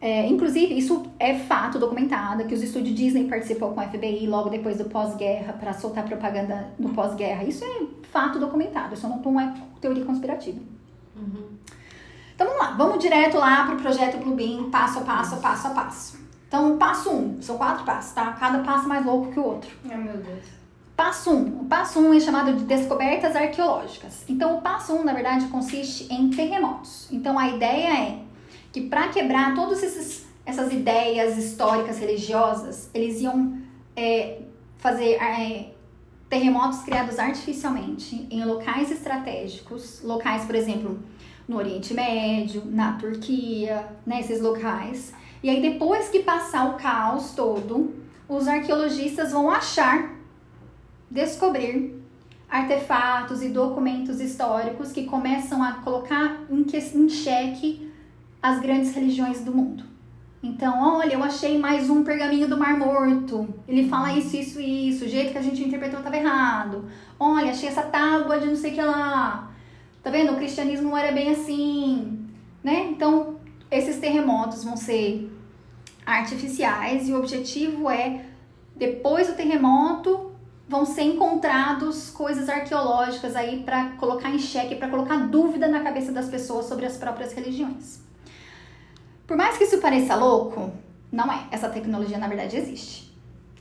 [0.01, 4.51] É, inclusive, isso é fato documentado, que os estúdios Disney participou com o FBI logo
[4.51, 7.45] depois do pós-guerra para soltar propaganda no pós-guerra.
[7.45, 10.61] Isso é fato documentado, isso não é teoria conspirativa.
[11.17, 11.49] Uhum.
[12.35, 15.71] Então vamos lá, vamos direto lá para o projeto Bluebeam, passo a passo, passo a
[15.71, 16.27] passo.
[16.47, 18.33] Então, passo um, são quatro passos, tá?
[18.33, 19.71] Cada passo mais louco que o outro.
[19.91, 20.45] Ai, meu Deus.
[20.97, 21.35] Passo 1.
[21.35, 21.61] Um.
[21.61, 24.25] O passo 1 um é chamado de descobertas arqueológicas.
[24.29, 27.09] Então, o passo 1, um, na verdade, consiste em terremotos.
[27.13, 28.19] Então, a ideia é
[28.73, 29.83] que para quebrar todas
[30.45, 33.59] essas ideias históricas religiosas, eles iam
[33.95, 34.43] é,
[34.79, 35.73] fazer é,
[36.29, 40.99] terremotos criados artificialmente em locais estratégicos, locais, por exemplo,
[41.49, 45.13] no Oriente Médio, na Turquia, nesses né, locais.
[45.43, 47.95] E aí, depois que passar o caos todo,
[48.29, 50.17] os arqueologistas vão achar,
[51.09, 52.03] descobrir
[52.49, 57.93] artefatos e documentos históricos que começam a colocar em, em xeque
[58.43, 59.85] as grandes religiões do mundo.
[60.43, 63.49] Então, olha, eu achei mais um pergaminho do Mar Morto.
[63.67, 65.05] Ele fala isso, isso e isso.
[65.05, 66.85] O jeito que a gente interpretou estava errado.
[67.19, 69.51] Olha, achei essa tábua de não sei o que lá.
[70.03, 70.33] Tá vendo?
[70.33, 72.27] O cristianismo não era bem assim,
[72.63, 72.89] né?
[72.91, 73.37] Então,
[73.71, 75.33] esses terremotos vão ser
[76.05, 78.27] artificiais e o objetivo é,
[78.77, 80.31] depois do terremoto,
[80.69, 86.13] vão ser encontrados coisas arqueológicas aí para colocar em xeque, para colocar dúvida na cabeça
[86.13, 88.06] das pessoas sobre as próprias religiões.
[89.27, 90.73] Por mais que isso pareça louco,
[91.11, 91.47] não é.
[91.51, 93.07] Essa tecnologia na verdade existe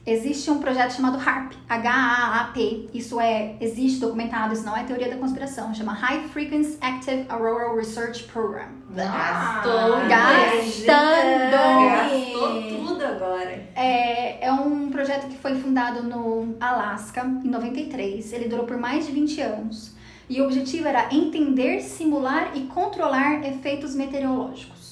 [0.05, 2.89] existe um projeto chamado HARP, H-A-A-P.
[2.93, 7.75] Isso é, existe documentado, isso não é teoria da conspiração, chama High Frequency Active Auroral
[7.75, 8.67] Research Program.
[8.91, 11.51] Gastou, gastando.
[11.81, 13.67] Gastou tudo agora.
[13.75, 18.31] É, é um projeto que foi fundado no Alasca em 93.
[18.31, 19.95] Ele durou por mais de 20 anos.
[20.27, 24.84] E o objetivo era entender, simular e controlar efeitos meteorológicos.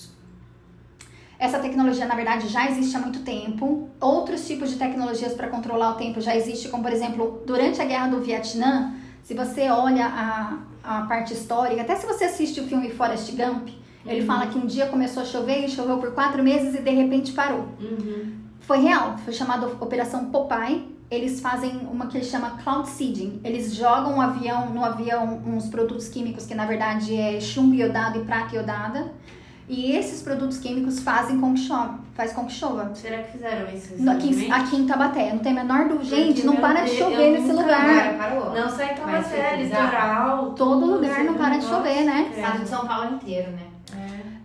[1.39, 3.89] Essa tecnologia, na verdade, já existe há muito tempo.
[3.99, 7.85] Outros tipos de tecnologias para controlar o tempo já existem, como por exemplo, durante a
[7.85, 8.93] guerra do Vietnã,
[9.23, 13.69] se você olha a, a parte histórica, até se você assiste o filme Forrest Gump,
[14.05, 14.27] ele uhum.
[14.27, 17.31] fala que um dia começou a chover e choveu por quatro meses e de repente
[17.31, 17.67] parou.
[17.79, 18.33] Uhum.
[18.59, 20.91] Foi real, foi chamado Operação Popeye.
[21.09, 23.39] Eles fazem uma que eles chama cloud seeding.
[23.43, 28.19] Eles jogam um avião, no avião uns produtos químicos que na verdade é chumbo iodado
[28.19, 29.11] e prata iodada
[29.67, 32.93] e esses produtos químicos fazem com que chova, faz com que chova.
[32.93, 36.15] Será que fizeram isso aqui, aqui em Tabaté, não tem a menor dúvida.
[36.15, 38.17] Gente, não para de chover nesse lugar.
[38.17, 38.53] Parou.
[38.53, 40.51] Não só em Tabaté, litoral.
[40.51, 42.31] Todo lugar não para de chover, né?
[42.35, 43.67] Estado de São Paulo inteiro, né?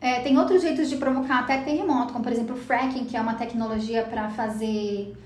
[0.01, 0.19] É.
[0.19, 3.21] é, tem outros jeitos de provocar até terremoto, como por exemplo o fracking, que é
[3.21, 5.17] uma tecnologia para fazer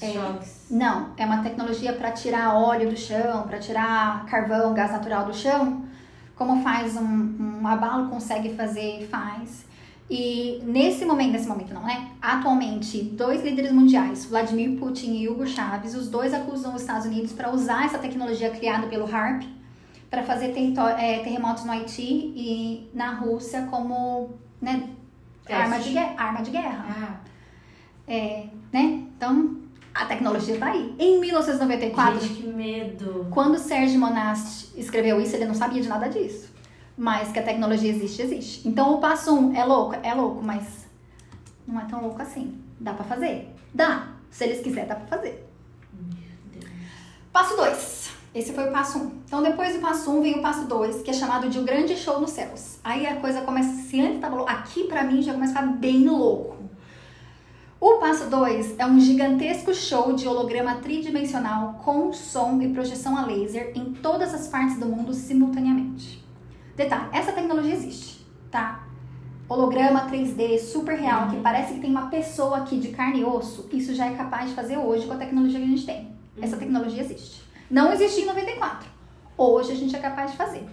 [0.00, 0.66] é, Choques.
[0.70, 5.34] Não, é uma tecnologia para tirar óleo do chão, para tirar carvão, gás natural do
[5.34, 5.91] chão
[6.42, 9.64] como faz um, um abalo, consegue fazer, faz.
[10.10, 12.10] E nesse momento, nesse momento não, né?
[12.20, 17.32] Atualmente, dois líderes mundiais, Vladimir Putin e Hugo Chávez, os dois acusam os Estados Unidos
[17.32, 19.44] para usar essa tecnologia criada pelo HARP
[20.10, 20.52] para fazer
[20.98, 22.02] é, terremotos no Haiti
[22.36, 24.90] e na Rússia como né,
[25.48, 26.84] arma, de, arma de guerra.
[26.88, 27.20] Ah.
[28.06, 29.04] É, né?
[29.16, 29.61] Então,
[29.94, 30.94] a tecnologia tá aí.
[30.98, 32.20] Em 1994.
[32.20, 33.26] Gente, que medo.
[33.30, 36.50] Quando Serge Monast escreveu isso, ele não sabia de nada disso.
[36.96, 38.68] Mas que a tecnologia existe, existe.
[38.68, 39.96] Então o passo um é louco?
[40.02, 40.86] É louco, mas
[41.66, 42.60] não é tão louco assim.
[42.78, 43.54] Dá pra fazer?
[43.72, 44.08] Dá.
[44.30, 45.46] Se eles quiserem, dá pra fazer.
[47.32, 48.10] Passo 2.
[48.34, 49.02] Esse foi o passo 1.
[49.02, 49.22] Um.
[49.26, 51.64] Então, depois do passo 1 um, vem o passo 2, que é chamado de o
[51.64, 52.78] grande show nos céus.
[52.82, 55.72] Aí a coisa começa, se antes tava louco, aqui pra mim já começa a ficar
[55.74, 56.61] bem louco.
[57.84, 63.26] O passo 2 é um gigantesco show de holograma tridimensional com som e projeção a
[63.26, 66.24] laser em todas as partes do mundo simultaneamente.
[66.76, 68.86] Detalhe, essa tecnologia existe, tá?
[69.48, 71.30] holograma 3D super real, Uhum.
[71.30, 74.50] que parece que tem uma pessoa aqui de carne e osso, isso já é capaz
[74.50, 76.02] de fazer hoje com a tecnologia que a gente tem.
[76.36, 76.44] Uhum.
[76.44, 77.42] Essa tecnologia existe.
[77.68, 78.88] Não existia em 94.
[79.36, 80.64] Hoje a gente é capaz de fazer.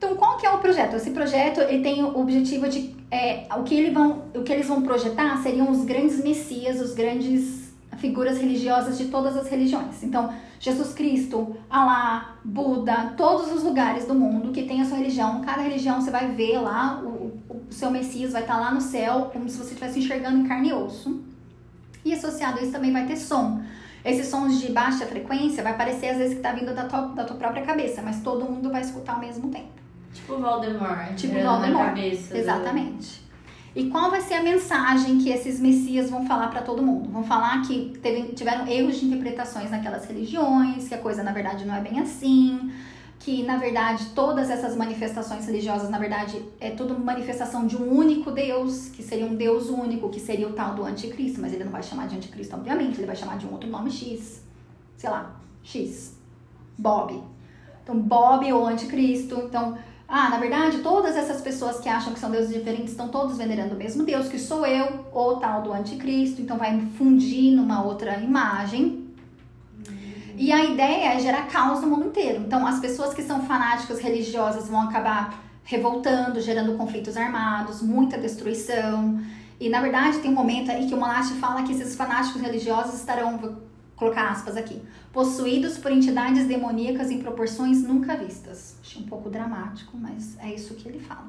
[0.00, 0.96] Então, qual que é o projeto?
[0.96, 4.66] Esse projeto ele tem o objetivo de é, o que eles vão o que eles
[4.66, 10.02] vão projetar seriam os grandes messias, os grandes figuras religiosas de todas as religiões.
[10.02, 15.42] Então, Jesus Cristo, Alá, Buda, todos os lugares do mundo que tem a sua religião,
[15.42, 19.28] cada religião você vai ver lá o, o seu Messias vai estar lá no céu,
[19.30, 21.22] como se você estivesse enxergando em carne e osso.
[22.02, 23.60] E associado a isso também vai ter som.
[24.02, 27.24] Esses sons de baixa frequência vai parecer às vezes que tá vindo da tua, da
[27.24, 29.80] tua própria cabeça, mas todo mundo vai escutar ao mesmo tempo.
[30.12, 31.14] Tipo Voldemort.
[31.16, 31.86] Tipo Voldemort.
[31.86, 33.20] cabeça do- Exatamente.
[33.74, 37.08] E qual vai ser a mensagem que esses messias vão falar para todo mundo?
[37.08, 41.64] Vão falar que teve, tiveram erros de interpretações naquelas religiões, que a coisa na verdade
[41.64, 42.72] não é bem assim,
[43.20, 48.32] que na verdade todas essas manifestações religiosas, na verdade, é tudo manifestação de um único
[48.32, 51.70] Deus, que seria um Deus único, que seria o tal do anticristo, mas ele não
[51.70, 54.42] vai chamar de anticristo, obviamente, ele vai chamar de um outro nome X,
[54.96, 56.16] sei lá, X,
[56.76, 57.22] Bob.
[57.84, 59.78] Então, Bob ou anticristo, então
[60.12, 63.76] ah, na verdade, todas essas pessoas que acham que são deuses diferentes estão todos venerando
[63.76, 68.18] o mesmo Deus, que sou eu, ou tal do anticristo, então vai fundir numa outra
[68.18, 69.06] imagem.
[70.36, 72.42] E a ideia é gerar caos no mundo inteiro.
[72.44, 79.20] Então, as pessoas que são fanáticas religiosas vão acabar revoltando, gerando conflitos armados, muita destruição.
[79.60, 82.94] E, na verdade, tem um momento aí que o Monash fala que esses fanáticos religiosos
[82.94, 83.38] estarão,
[84.00, 84.80] colocar aspas aqui,
[85.12, 88.78] possuídos por entidades demoníacas em proporções nunca vistas.
[88.80, 91.28] Achei um pouco dramático, mas é isso que ele fala.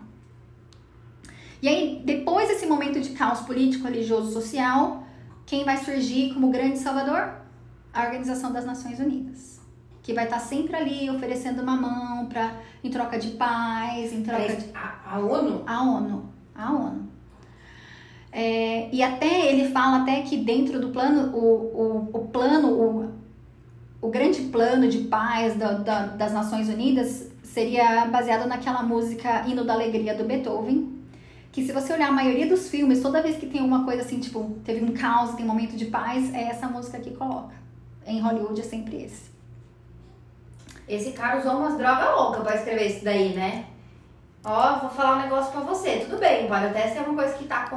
[1.62, 5.06] E aí, depois desse momento de caos político, religioso, social,
[5.46, 7.42] quem vai surgir como grande salvador?
[7.94, 9.60] A Organização das Nações Unidas.
[10.02, 14.56] Que vai estar sempre ali oferecendo uma mão pra, em troca de paz, em troca
[14.56, 15.64] de A, a ONU?
[15.68, 16.34] a ONU.
[16.56, 17.10] A ONU.
[18.32, 23.12] É, e até ele fala até que dentro do plano, o, o, o plano, o,
[24.02, 29.66] o grande plano de paz da, da- das Nações Unidas seria baseado naquela música Hino
[29.66, 30.90] da Alegria do Beethoven.
[31.52, 34.20] Que se você olhar a maioria dos filmes, toda vez que tem alguma coisa assim,
[34.22, 37.54] tipo, teve um caos, tem um momento de paz, é essa música que coloca.
[38.08, 39.30] Em Hollywood é sempre esse.
[40.88, 43.66] Esse cara usou umas drogas loucas pra escrever isso daí, né?
[44.44, 45.98] Ó, vou falar um negócio pra você.
[46.00, 47.70] Tudo bem, pode até ser uma coisa que tá,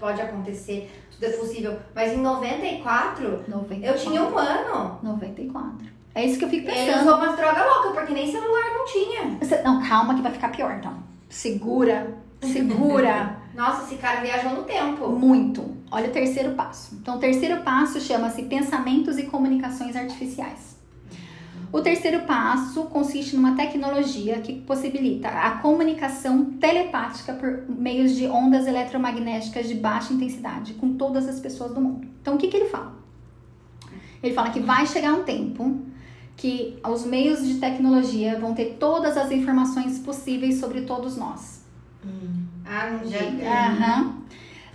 [0.00, 1.78] pode acontecer, tudo é possível.
[1.94, 3.84] Mas em 94, 94.
[3.86, 4.98] eu tinha um ano.
[5.02, 5.86] 94.
[6.14, 7.02] É isso que eu fico Ele pensando.
[7.06, 9.38] usou umas drogas loucas, porque nem celular não tinha.
[9.40, 10.94] Você- Não, calma que vai ficar pior, então.
[11.28, 15.08] Segura, segura Nossa, esse cara viajou no tempo.
[15.10, 15.76] muito.
[15.92, 16.94] Olha o terceiro passo.
[16.94, 20.69] Então, o terceiro passo chama-se pensamentos e comunicações artificiais.
[21.72, 28.66] O terceiro passo consiste numa tecnologia que possibilita a comunicação telepática por meios de ondas
[28.66, 32.08] eletromagnéticas de baixa intensidade com todas as pessoas do mundo.
[32.20, 32.94] Então, o que, que ele fala?
[34.22, 35.80] Ele fala que vai chegar um tempo
[36.36, 41.64] que os meios de tecnologia vão ter todas as informações possíveis sobre todos nós.
[42.64, 43.18] Ah, não Já.
[43.20, 44.14] Aham.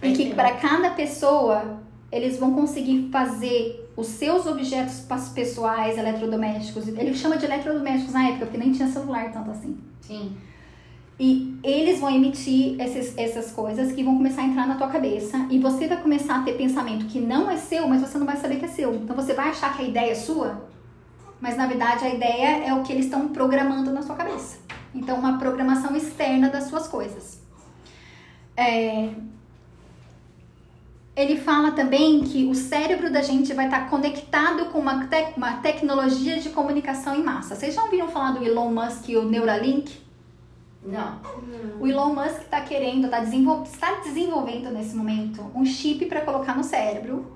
[0.01, 1.79] E que para cada pessoa
[2.11, 5.03] eles vão conseguir fazer os seus objetos
[5.33, 6.87] pessoais, eletrodomésticos.
[6.87, 9.77] Ele chama de eletrodomésticos na época, porque nem tinha celular tanto assim.
[10.01, 10.35] Sim.
[11.17, 15.47] E eles vão emitir esses, essas coisas que vão começar a entrar na tua cabeça.
[15.49, 18.35] E você vai começar a ter pensamento que não é seu, mas você não vai
[18.35, 18.93] saber que é seu.
[18.93, 20.67] Então você vai achar que a ideia é sua,
[21.39, 24.57] mas na verdade a ideia é o que eles estão programando na sua cabeça.
[24.93, 27.41] Então, uma programação externa das suas coisas.
[28.55, 29.09] É,
[31.15, 36.39] Ele fala também que o cérebro da gente vai estar conectado com uma, uma tecnologia
[36.39, 37.55] de comunicação em massa.
[37.55, 40.03] Vocês já ouviram falar do Elon Musk e o Neuralink?
[40.83, 41.19] Não.
[41.79, 46.55] O Elon Musk está querendo, tá desenvol- está desenvolvendo nesse momento um chip para colocar
[46.55, 47.31] no cérebro.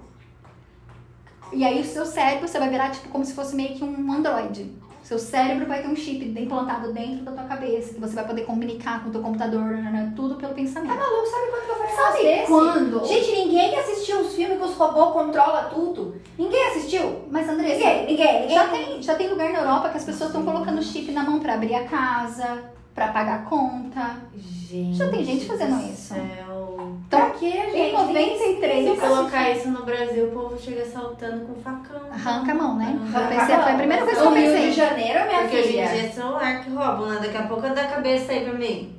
[1.53, 4.11] E aí o seu cérebro você vai virar tipo como se fosse meio que um
[4.11, 4.71] androide.
[5.01, 8.43] Seu cérebro vai ter um chip implantado dentro da tua cabeça, que você vai poder
[8.43, 10.91] comunicar com o teu computador, nanana, tudo pelo pensamento.
[10.91, 11.25] Tá maluco?
[11.25, 11.78] Sabe quando que eu
[12.23, 12.45] desse?
[12.47, 13.05] quando?
[13.07, 16.15] Gente, ninguém assistiu os filmes que os robôs controlam tudo.
[16.37, 17.23] Ninguém assistiu.
[17.29, 18.55] Mas Andressa, Ninguém, ninguém, ninguém.
[18.55, 21.39] já tem, já tem lugar na Europa que as pessoas estão colocando chip na mão
[21.39, 22.63] para abrir a casa,
[22.95, 24.17] para pagar a conta.
[24.35, 24.97] Gente.
[24.97, 26.13] Já tem gente fazendo do isso.
[26.15, 27.75] Então, Pra quê, gente?
[27.77, 32.01] em 93, Se colocar isso no Brasil, o povo chega saltando com facão.
[32.11, 32.99] Arranca a mão, né?
[33.01, 33.63] Arranca Eu a pensei, mão.
[33.63, 34.71] foi a primeira coisa que eu No Rio de pensei.
[34.73, 35.87] Janeiro, minha Porque hoje em filha.
[35.87, 37.19] dia é celular que roubam, né?
[37.19, 38.93] Daqui a pouco dá a cabeça aí pra mim.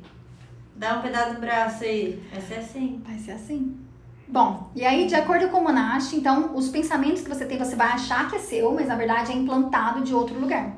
[0.80, 2.18] Dá um pedaço do braço aí.
[2.32, 3.02] Vai ser assim.
[3.06, 3.76] Vai ser assim.
[4.26, 7.76] Bom, e aí, de acordo com o Monash, então, os pensamentos que você tem, você
[7.76, 10.74] vai achar que é seu, mas na verdade é implantado de outro lugar.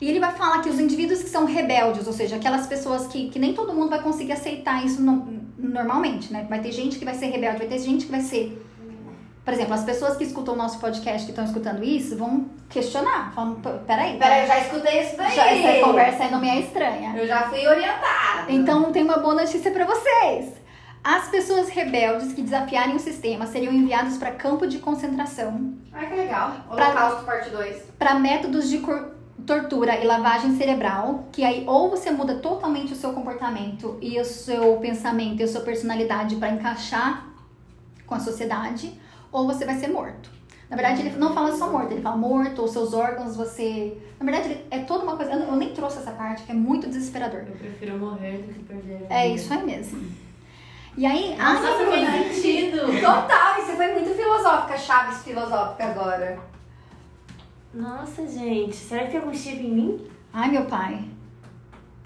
[0.00, 3.28] E ele vai falar que os indivíduos que são rebeldes, ou seja, aquelas pessoas que,
[3.28, 6.46] que nem todo mundo vai conseguir aceitar isso no, normalmente, né?
[6.48, 8.64] Vai ter gente que vai ser rebelde, vai ter gente que vai ser.
[9.46, 13.32] Por exemplo, as pessoas que escutam o nosso podcast, que estão escutando isso, vão questionar.
[13.32, 14.18] Falam, "Pô, peraí.
[14.18, 15.34] Peraí, eu já escutei isso daí.
[15.36, 17.16] já, essa conversa aí não me é estranha.
[17.16, 18.50] Eu já fui orientada.
[18.50, 20.52] Então, tem uma boa notícia pra vocês.
[21.04, 26.16] As pessoas rebeldes que desafiarem o sistema seriam enviadas para campo de concentração, Ai, que
[26.16, 26.50] legal.
[26.74, 27.76] Pra- Holocausto parte 2.
[27.96, 28.82] para métodos de
[29.46, 34.24] tortura e lavagem cerebral, que aí ou você muda totalmente o seu comportamento e o
[34.24, 37.26] seu pensamento e a sua personalidade para encaixar
[38.04, 39.00] com a sociedade,
[39.32, 40.30] ou você vai ser morto.
[40.68, 43.96] Na verdade, ele não fala só morto, ele fala morto, ou seus órgãos, você.
[44.18, 45.32] Na verdade, ele- é toda uma coisa.
[45.32, 47.40] Eu eu nem trouxe essa parte, que é muito desesperador.
[47.46, 50.04] Eu prefiro morrer do que perder a É isso aí mesmo.
[50.96, 52.78] E aí, Nossa, a fez sentido.
[53.00, 56.38] Total, você foi muito filosófica, chaves filosófica agora.
[57.74, 58.74] Nossa, gente.
[58.74, 60.06] Será que tem algum chip em mim?
[60.32, 61.04] Ai, meu pai.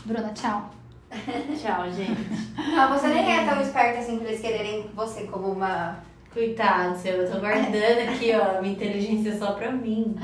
[0.04, 0.70] Bruna, tchau.
[1.10, 2.20] Tchau, gente.
[2.74, 5.98] Não, você nem é tão esperta assim pra eles quererem você como uma.
[6.32, 10.14] Coitado seu, eu tô guardando aqui, ó, minha inteligência só pra mim.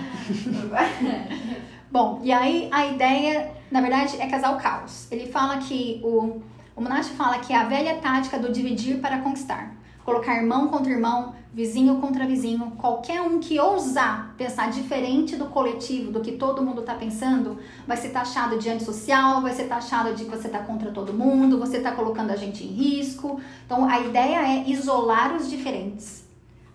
[1.91, 5.11] Bom, e aí a ideia, na verdade, é casar o caos.
[5.11, 6.41] Ele fala que o,
[6.77, 9.75] o Monash fala que é a velha tática do dividir para conquistar.
[10.07, 16.13] Colocar irmão contra irmão, vizinho contra vizinho, qualquer um que ousar pensar diferente do coletivo,
[16.13, 20.25] do que todo mundo tá pensando, vai ser taxado de antissocial, vai ser taxado de
[20.25, 23.41] que você tá contra todo mundo, você tá colocando a gente em risco.
[23.67, 26.25] Então a ideia é isolar os diferentes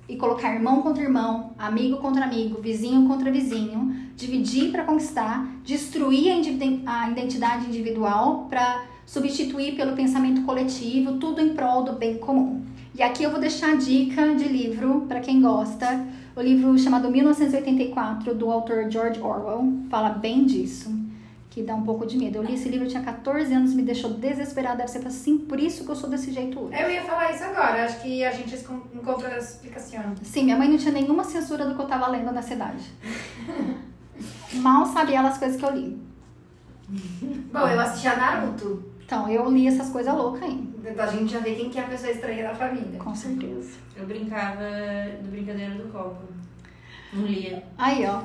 [0.09, 6.33] e colocar irmão contra irmão, amigo contra amigo, vizinho contra vizinho, dividir para conquistar, destruir
[6.85, 12.61] a identidade individual para substituir pelo pensamento coletivo, tudo em prol do bem comum.
[12.93, 16.05] E aqui eu vou deixar a dica de livro para quem gosta.
[16.35, 20.93] O livro chamado 1984 do autor George Orwell fala bem disso,
[21.49, 22.37] que dá um pouco de medo.
[22.37, 25.57] Eu li esse livro, eu tinha 14 anos, me deixou desesperada, deve ser assim, por
[25.57, 26.81] isso que eu sou desse jeito hoje.
[26.81, 28.53] Eu ia falar isso agora, acho que a gente
[28.93, 30.13] encontrou a explicação.
[30.21, 32.83] Sim, minha mãe não tinha nenhuma censura do que eu tava lendo na cidade.
[34.55, 35.97] Mal sabe ela as coisas que eu li.
[37.53, 38.90] Bom, eu assisti a Naruto.
[39.11, 40.63] Então, eu li essas coisas loucas aí.
[40.85, 42.97] Então a gente já vê quem que é a pessoa estranha da família.
[42.97, 43.71] Com certeza.
[43.93, 44.63] Eu brincava
[45.21, 46.23] do brincadeira do copo.
[47.11, 47.61] Não lia.
[47.77, 48.21] Aí, ó.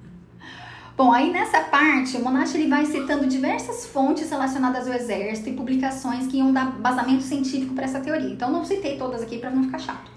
[0.96, 5.52] Bom, aí nessa parte, o Monash ele vai citando diversas fontes relacionadas ao exército e
[5.52, 8.30] publicações que iam dar basamento científico para essa teoria.
[8.30, 10.10] Então, não citei todas aqui para não ficar chato.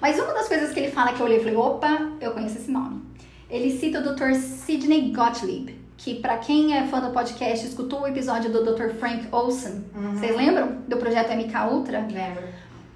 [0.00, 2.56] Mas uma das coisas que ele fala que eu olhei e falei, opa, eu conheço
[2.56, 3.02] esse nome.
[3.50, 4.32] Ele cita o Dr.
[4.32, 8.90] Sidney Gottlieb, que para quem é fã do podcast, escutou o episódio do Dr.
[8.98, 9.84] Frank Olsen.
[10.14, 11.98] Vocês lembram do projeto MK Ultra?
[11.98, 12.44] Lembro.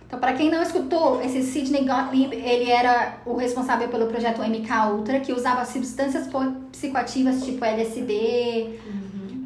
[0.06, 4.70] Então, para quem não escutou, esse Sidney Gottlieb, ele era o responsável pelo projeto MK
[4.92, 6.28] Ultra, que usava substâncias
[6.70, 8.78] psicoativas tipo LSD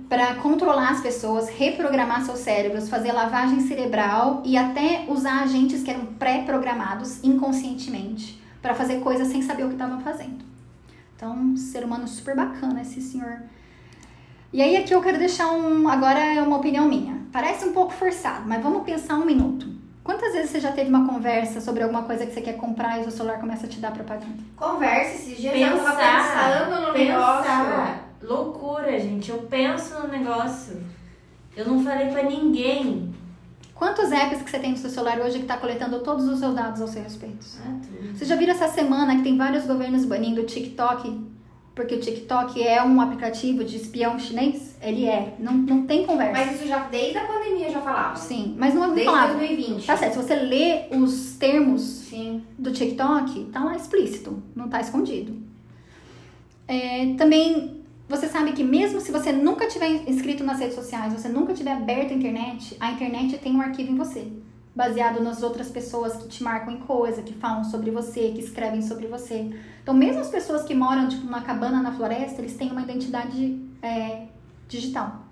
[0.08, 5.90] para controlar as pessoas, reprogramar seus cérebros, fazer lavagem cerebral e até usar agentes que
[5.90, 10.44] eram pré-programados inconscientemente para fazer coisas sem saber o que estavam fazendo.
[11.16, 13.40] Então, um ser humano super bacana esse senhor.
[14.52, 17.16] E aí aqui eu quero deixar um, agora é uma opinião minha.
[17.32, 19.66] Parece um pouco forçado, mas vamos pensar um minuto.
[20.04, 23.00] Quantas vezes você já teve uma conversa sobre alguma coisa que você quer comprar e
[23.00, 24.36] o seu celular começa a te dar propaganda?
[24.56, 27.42] Conversa esses dias eu tava Pensar, pensando no negócio.
[27.42, 28.08] pensar.
[28.22, 29.30] Loucura, gente.
[29.30, 30.80] Eu penso no negócio.
[31.56, 33.12] Eu não falei pra ninguém.
[33.76, 36.54] Quantos apps que você tem no seu celular hoje que está coletando todos os seus
[36.54, 37.46] dados ao seu respeito?
[37.62, 37.78] Ah.
[38.14, 41.36] Você já viram essa semana que tem vários governos banindo o TikTok?
[41.74, 44.78] Porque o TikTok é um aplicativo de espião chinês?
[44.80, 45.34] Ele é.
[45.38, 46.32] Não, não tem conversa.
[46.32, 48.16] Mas isso já desde a pandemia já falava.
[48.16, 49.34] Sim, mas não é Desde falava.
[49.34, 49.86] 2020.
[49.86, 52.42] Tá certo, se você lê os termos Sim.
[52.58, 55.36] do TikTok, tá lá explícito, não tá escondido.
[56.66, 57.75] É, também,
[58.08, 61.72] você sabe que mesmo se você nunca tiver inscrito nas redes sociais, você nunca tiver
[61.72, 64.30] aberto a internet, a internet tem um arquivo em você,
[64.74, 68.80] baseado nas outras pessoas que te marcam em coisa, que falam sobre você, que escrevem
[68.80, 69.50] sobre você.
[69.82, 73.60] Então, mesmo as pessoas que moram, tipo, numa cabana na floresta, eles têm uma identidade
[73.82, 74.26] é,
[74.68, 75.22] digital.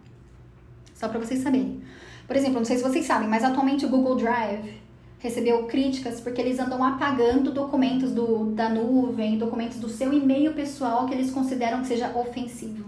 [0.95, 1.83] Só pra vocês saberem.
[2.27, 4.84] Por exemplo, não sei se vocês sabem, mas atualmente o Google Drive
[5.25, 11.07] recebeu críticas porque eles andam apagando documentos do, da nuvem, documentos do seu e-mail pessoal
[11.07, 12.85] que eles consideram que seja ofensivo.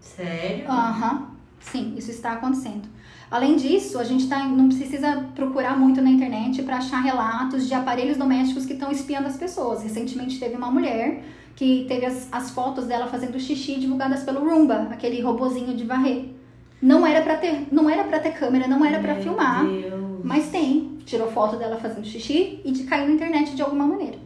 [0.00, 0.68] Sério?
[0.68, 1.28] Aham,
[1.60, 2.88] sim, isso está acontecendo.
[3.30, 7.72] Além disso, a gente tá, não precisa procurar muito na internet para achar relatos de
[7.72, 9.84] aparelhos domésticos que estão espiando as pessoas.
[9.84, 11.22] Recentemente teve uma mulher
[11.54, 16.30] que teve as, as fotos dela fazendo xixi divulgadas pelo Roomba, aquele robozinho de varrer.
[16.82, 19.64] Não era para ter, não era para ter câmera, não era para filmar.
[19.64, 20.20] Deus.
[20.24, 20.98] Mas tem.
[21.06, 24.18] Tirou foto dela fazendo xixi e de cair na internet de alguma maneira.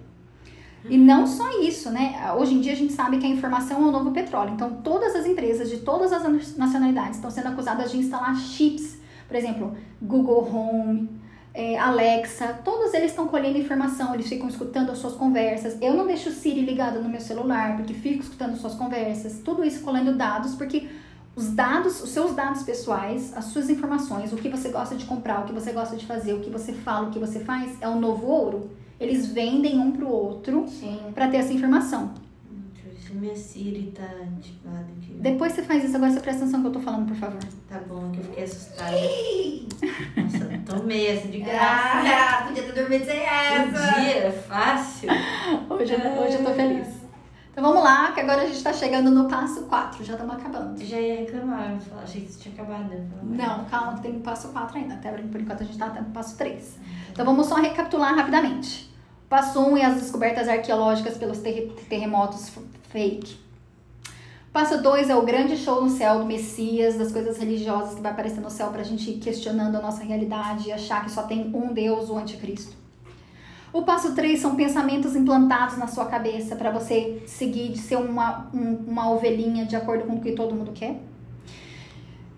[0.88, 2.32] E não só isso, né?
[2.38, 4.52] Hoje em dia a gente sabe que a informação é o novo petróleo.
[4.54, 8.98] Então, todas as empresas de todas as nacionalidades estão sendo acusadas de instalar chips.
[9.26, 11.10] Por exemplo, Google Home,
[11.52, 15.76] é, Alexa, todos eles estão colhendo informação, eles ficam escutando as suas conversas.
[15.82, 19.40] Eu não deixo o Siri ligado no meu celular, porque fico escutando suas conversas.
[19.44, 20.86] Tudo isso colhendo dados, porque
[21.36, 25.42] os dados, os seus dados pessoais, as suas informações, o que você gosta de comprar,
[25.42, 27.88] o que você gosta de fazer, o que você fala, o que você faz, é
[27.88, 28.70] o novo ouro.
[28.98, 30.64] Eles vendem um pro outro
[31.14, 32.12] para ter essa informação.
[32.50, 35.12] Deixa eu ver se minha Siri tá ativada aqui.
[35.20, 37.38] Depois você faz isso, agora você presta atenção no que eu tô falando, por favor.
[37.68, 38.92] Tá bom, que eu fiquei assustada.
[40.16, 41.98] Nossa, tomei essa de graça.
[42.08, 44.00] Ah, podia ter dormido sem Um essa.
[44.00, 45.08] dia, é fácil.
[45.68, 46.86] Hoje, eu- hoje eu tô feliz.
[47.56, 50.84] Então vamos lá, que agora a gente tá chegando no passo 4, já estamos acabando.
[50.84, 52.90] Já ia reclamar, achei que você tinha acabado.
[53.22, 54.92] Não, calma, que tem o passo 4 ainda.
[54.92, 56.78] Até por enquanto a gente tá até no passo 3.
[57.12, 58.94] Então vamos só recapitular rapidamente.
[59.26, 62.52] Passo 1 um é as descobertas arqueológicas pelos terre- terremotos
[62.90, 63.38] fake.
[64.52, 68.12] Passo 2 é o grande show no céu do Messias, das coisas religiosas que vai
[68.12, 71.50] aparecer no céu pra gente ir questionando a nossa realidade e achar que só tem
[71.54, 72.76] um Deus, o anticristo.
[73.76, 78.48] O passo 3 são pensamentos implantados na sua cabeça para você seguir de ser uma,
[78.54, 80.98] um- uma ovelhinha de acordo com o que todo mundo quer.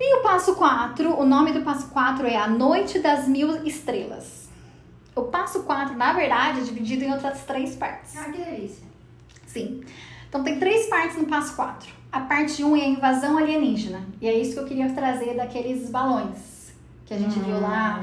[0.00, 4.48] E o passo 4, o nome do passo 4 é A Noite das Mil Estrelas.
[5.14, 8.16] O passo 4, na verdade, é dividido em outras três partes.
[8.16, 8.84] Ah, que delícia.
[9.46, 9.82] Sim.
[10.28, 11.88] Então tem três partes no passo 4.
[12.10, 14.02] A parte 1 é a invasão alienígena.
[14.20, 16.72] E é isso que eu queria trazer daqueles balões
[17.06, 18.00] que a gente viu lá.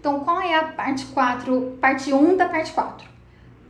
[0.00, 3.06] Então, qual é a parte 4, parte 1 da parte 4?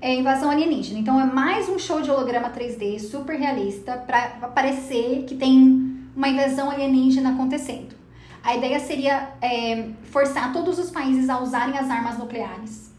[0.00, 1.00] É invasão alienígena.
[1.00, 6.28] Então, é mais um show de holograma 3D super realista para parecer que tem uma
[6.28, 7.96] invasão alienígena acontecendo.
[8.44, 12.92] A ideia seria é, forçar todos os países a usarem as armas nucleares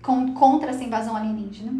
[0.00, 1.74] con- contra essa invasão alienígena.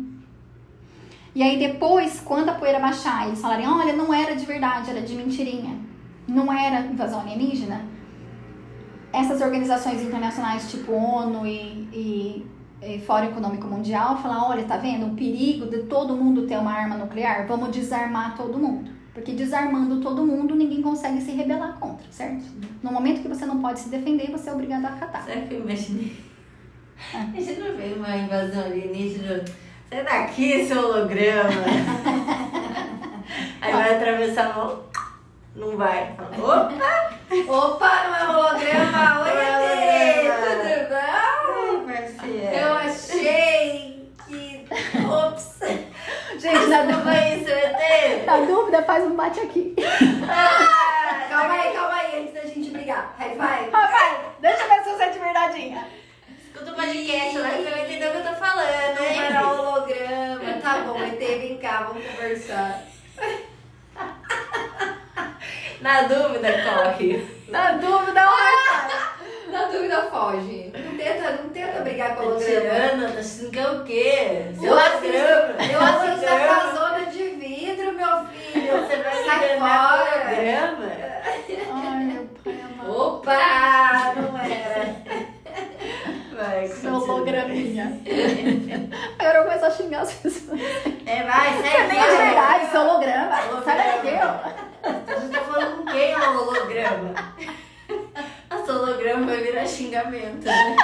[1.32, 5.00] E aí depois, quando a poeira baixar, eles falarem, olha, não era de verdade, era
[5.00, 5.78] de mentirinha.
[6.26, 7.99] Não era invasão alienígena
[9.12, 12.46] essas organizações internacionais tipo ONU e, e,
[12.82, 16.72] e Fórum Econômico Mundial falar, olha, tá vendo o perigo de todo mundo ter uma
[16.72, 17.46] arma nuclear?
[17.46, 18.90] Vamos desarmar todo mundo.
[19.12, 22.44] Porque desarmando todo mundo, ninguém consegue se rebelar contra, certo?
[22.82, 25.22] No momento que você não pode se defender, você é obrigado a acatar.
[25.22, 26.16] O que eu imaginei?
[27.12, 27.26] Ah.
[27.34, 29.44] A gente não vê uma invasão alienígena.
[29.88, 31.50] Sai daqui, seu holograma.
[33.60, 34.89] Aí vai atravessar a mão.
[35.54, 36.14] Não vai.
[36.38, 37.10] Opa!
[37.48, 39.22] Opa, não é holograma!
[39.22, 40.28] Oi, Ade!
[40.30, 40.62] Olá.
[40.62, 41.90] Tudo bom?
[41.90, 42.56] Ai, parceira.
[42.56, 44.66] Eu achei que.
[45.06, 45.58] Ops!
[46.38, 48.24] Gente, na, Não dú- foi isso, ET?
[48.26, 49.74] na dúvida, faz um bate aqui.
[50.30, 53.14] Ah, calma aí, calma aí, antes da gente brigar.
[53.18, 53.70] High five!
[53.72, 55.86] Rapaz, deixa eu ver se você é de verdadeinha.
[56.46, 59.20] Escuta o podcast lá que você vai entender o que eu tô falando, Não hein?
[59.20, 60.60] era holograma.
[60.62, 62.82] Tá bom, ET, vem cá, vamos conversar.
[65.80, 67.26] Na dúvida, corre.
[67.48, 69.00] Na dúvida, olha.
[69.50, 70.72] Na dúvida, foge.
[70.74, 72.60] Não tenta, não tenta brigar com o Tá holograma.
[72.60, 74.42] tirando, tá achando que é o quê?
[74.60, 76.72] Seu Eu assisto, eu assisto a Holograma.
[76.72, 78.72] casona de vidro, meu filho.
[78.86, 80.20] Você vai Sai se enganar com fora.
[80.20, 80.90] holograma?
[81.72, 83.00] Ai, meu pai amado.
[83.00, 84.80] Opa, não era.
[86.36, 87.14] Vai, Seu continua.
[87.14, 88.00] holograminha.
[89.18, 90.60] Agora eu começo a xingar as pessoas.
[91.06, 92.24] É, vai, Você sai nem é de fora.
[92.24, 93.36] verdade, seu holograma.
[93.42, 93.64] Holograma.
[93.64, 94.90] Sai daqui, ó.
[95.20, 97.14] Você tá falando com quem, ó, holograma?
[98.50, 100.76] Nossa, holograma vai virar xingamento, né?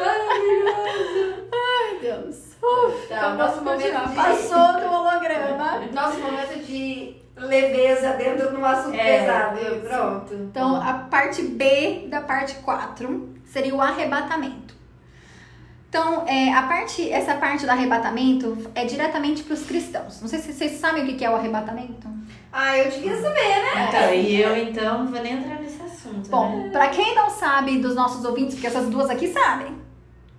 [0.00, 1.46] Maravilhoso.
[2.00, 2.36] Deus.
[3.08, 4.08] Tá, Então, nosso vamos continuar.
[4.08, 4.16] momento de...
[4.16, 5.80] Passou do holograma.
[5.92, 8.12] Nosso momento de leveza
[8.94, 9.60] É, pesado.
[9.60, 9.80] isso.
[9.88, 10.34] Pronto.
[10.34, 14.74] Então, a parte B da parte 4 seria o arrebatamento.
[15.88, 20.20] Então, é, a parte, essa parte do arrebatamento é diretamente para os cristãos.
[20.20, 22.06] Não sei se vocês sabem o que é o arrebatamento.
[22.52, 23.88] Ah, eu devia saber, né?
[23.88, 26.70] Então, e eu então não vou nem entrar nesse assunto, Bom, né?
[26.70, 29.76] para quem não sabe dos nossos ouvintes, porque essas duas aqui sabem.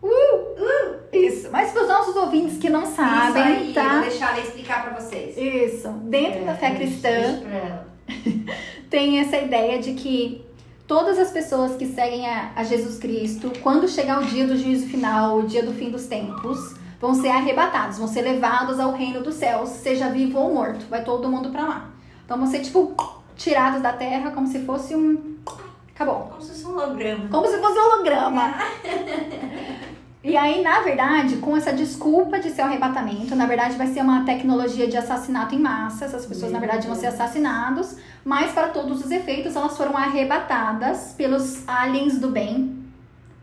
[0.02, 1.50] Uh, uh, isso.
[1.52, 4.00] Mas para os nossos ouvintes que não sabem, Isso aí, vou tá?
[4.02, 5.38] deixar ela explicar pra vocês.
[5.38, 5.90] Isso.
[5.90, 7.87] Dentro da fé cristã, Deixa pra ela.
[8.90, 10.46] tem essa ideia de que
[10.88, 14.88] todas as pessoas que seguem a, a Jesus Cristo, quando chegar o dia do juízo
[14.88, 19.22] final, o dia do fim dos tempos, vão ser arrebatados, vão ser levados ao reino
[19.22, 20.86] dos céus, seja vivo ou morto.
[20.90, 21.90] Vai todo mundo pra lá.
[22.26, 22.96] Então vão ser tipo
[23.36, 25.38] tirados da terra como se fosse um.
[25.94, 26.28] Acabou.
[26.30, 27.30] Como se fosse um holograma.
[27.30, 28.54] Como se fosse um holograma.
[30.24, 34.02] E aí, na verdade, com essa desculpa de ser o arrebatamento, na verdade vai ser
[34.02, 36.06] uma tecnologia de assassinato em massa.
[36.06, 37.96] Essas pessoas, na verdade, vão ser assassinados,
[38.26, 42.78] mas para todos os efeitos, elas foram arrebatadas pelos aliens do bem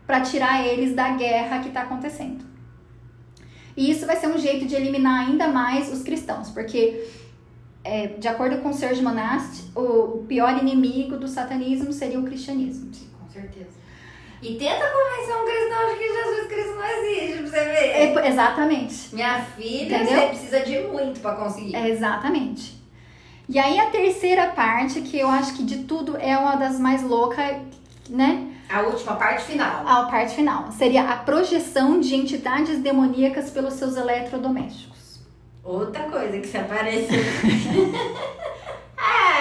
[0.05, 2.45] para tirar eles da guerra que está acontecendo.
[3.75, 7.07] E isso vai ser um jeito de eliminar ainda mais os cristãos, porque
[7.83, 12.93] é, de acordo com Serge Monast, o, o pior inimigo do satanismo seria o cristianismo.
[12.93, 13.84] Sim, com certeza.
[14.45, 17.87] E tenta convencer um cristão de que Jesus Cristo não existe, pra você ver.
[17.89, 19.15] É, exatamente.
[19.15, 20.19] Minha filha, Entendeu?
[20.21, 21.75] você precisa de muito pra conseguir.
[21.75, 22.75] É, exatamente.
[23.49, 27.01] E aí a terceira parte, que eu acho que de tudo é uma das mais
[27.01, 27.57] loucas,
[28.07, 28.51] né?
[28.69, 29.87] A última parte final.
[29.87, 30.71] A parte final.
[30.71, 35.19] Seria a projeção de entidades demoníacas pelos seus eletrodomésticos.
[35.63, 37.17] Outra coisa que se apareceu.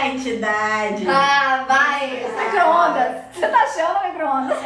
[0.05, 1.09] ah, entidade.
[1.09, 2.27] Ah, vai!
[2.37, 3.23] Micro-ondas.
[3.33, 4.59] Você tá achando micro-ondas?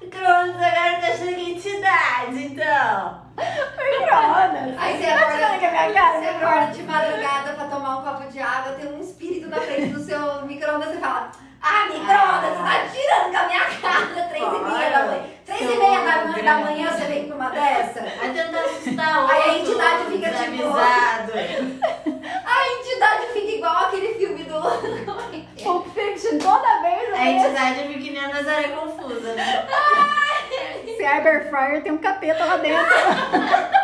[0.00, 3.22] Micro-ondas agora tá cheio de entidade, então.
[3.36, 4.78] Micro-ondas.
[4.78, 6.20] Aí você tá tirando acorda, com a minha cara?
[6.20, 9.92] você acorda de madrugada pra tomar um copo de água, tem um espírito na frente
[9.92, 14.44] do seu micro-ondas, você fala, ah, micro-ondas, você tá tirando com a minha cara, três
[14.44, 15.24] e meia da manhã.
[15.44, 18.00] Três e meia da manhã, da manhã você vem com uma dessa?
[18.18, 20.68] Vai tentar assustar o Aí a outro entidade fica tipo-.
[22.44, 24.60] A entidade fica igual aquele filme do...
[25.62, 27.14] Pulp Fiction, toda vez.
[27.14, 29.66] A entidade fica que nem a Nazaré confusa, né?
[30.84, 32.86] Esse Cyber Fryer tem um capeta lá dentro.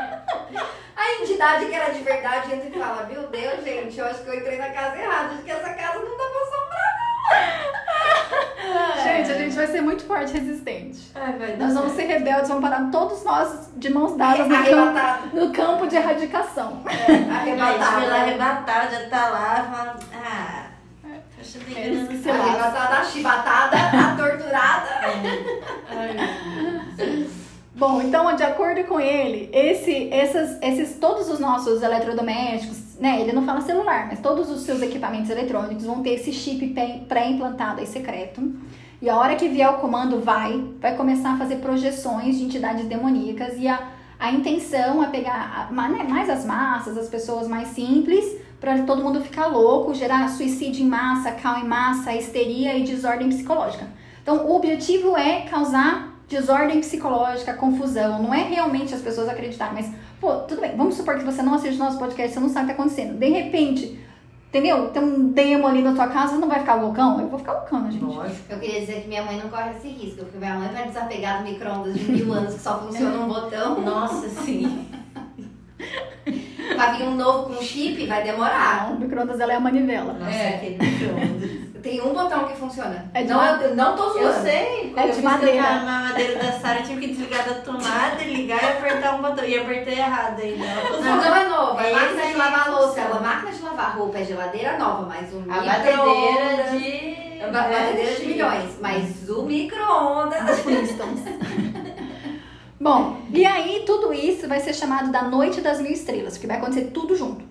[0.96, 4.30] A entidade que era de verdade entra e fala, meu Deus, gente, eu acho que
[4.30, 7.13] eu entrei na casa errada, acho que essa casa não dá pra assombrar.
[9.04, 11.12] Gente, a gente vai ser muito forte e resistente.
[11.14, 14.64] Ai, vai dar Nós vamos ser rebeldes, vamos parar todos nós de mãos dadas no
[14.64, 16.82] campo, no campo de erradicação.
[16.88, 18.14] Gente lá Arrebatada.
[18.14, 20.64] arrebatar, já tá lá, fala, ah,
[21.76, 24.88] É Arrebatada, a chibatada, a torturada.
[27.76, 33.20] Bom, então, de acordo com ele, esse, essas, esses, todos os nossos eletrodomésticos, né?
[33.20, 37.00] Ele não fala celular, mas todos os seus equipamentos eletrônicos vão ter esse chip pré-
[37.08, 38.40] pré-implantado aí secreto.
[39.02, 42.84] E a hora que vier o comando vai, vai começar a fazer projeções de entidades
[42.86, 43.88] demoníacas e a,
[44.20, 48.24] a intenção é pegar a- né, mais as massas, as pessoas mais simples,
[48.60, 53.28] para todo mundo ficar louco, gerar suicídio em massa, cal em massa, histeria e desordem
[53.28, 53.88] psicológica.
[54.22, 58.22] Então, o objetivo é causar desordem psicológica, confusão.
[58.22, 61.54] Não é realmente as pessoas acreditarem, mas, pô, tudo bem, vamos supor que você não
[61.54, 63.18] assiste o nosso podcast, você não sabe o que tá acontecendo.
[63.18, 63.98] De repente,
[64.48, 64.88] entendeu?
[64.88, 67.20] Tem um demo ali na tua casa, você não vai ficar loucão?
[67.20, 68.02] Eu vou ficar loucão, gente.
[68.04, 68.40] Lógico.
[68.50, 71.42] Eu queria dizer que minha mãe não corre esse risco, porque minha mãe vai desapegar
[71.42, 73.80] do micro-ondas de mil anos que só funciona um botão.
[73.82, 74.88] Nossa, sim.
[76.76, 78.88] Vai vir um novo com chip, vai demorar.
[78.88, 80.12] Não, o micro-ondas dela é a manivela.
[80.14, 80.56] Nossa, É.
[80.56, 81.73] aquele micro-ondas.
[81.84, 83.10] Tem um botão que funciona.
[83.12, 84.20] É não, ma- eu não tô zoando.
[84.26, 85.62] Eu sei, quando É eu de fiz madeira.
[85.62, 89.14] com a ma- madeira da Sara, eu tive que desligar da tomada, ligar e apertar
[89.16, 89.44] um botão.
[89.44, 90.64] E apertei errado ainda.
[90.90, 93.00] O fogão é novo, é Esse máquina de lavar louça.
[93.02, 95.66] A máquina de lavar roupa é geladeira nova, mas o A micro-ondas...
[95.66, 97.42] batedeira de.
[97.44, 100.42] A ba- batedeira de milhões, mas o micro-ondas...
[100.46, 101.20] Dos Flintstones.
[102.80, 106.56] Bom, e aí tudo isso vai ser chamado da Noite das Mil Estrelas, porque vai
[106.56, 107.44] acontecer tudo junto.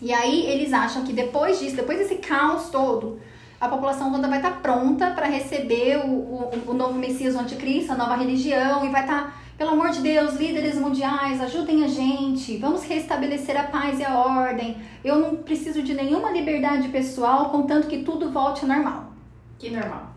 [0.00, 3.20] E aí eles acham que depois disso, depois desse caos todo,
[3.60, 7.92] a população toda vai estar pronta para receber o, o, o novo Messias, o Anticristo,
[7.92, 12.56] a nova religião, e vai estar, pelo amor de Deus, líderes mundiais, ajudem a gente,
[12.58, 14.76] vamos restabelecer a paz e a ordem.
[15.02, 19.12] Eu não preciso de nenhuma liberdade pessoal, contanto que tudo volte ao normal
[19.58, 20.14] Que normal.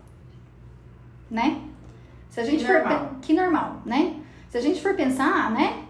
[1.28, 1.60] né?
[2.30, 2.98] Se a gente Que for normal.
[3.20, 4.14] pe- que normal, né?
[4.48, 5.82] Se a gente for pensar, né?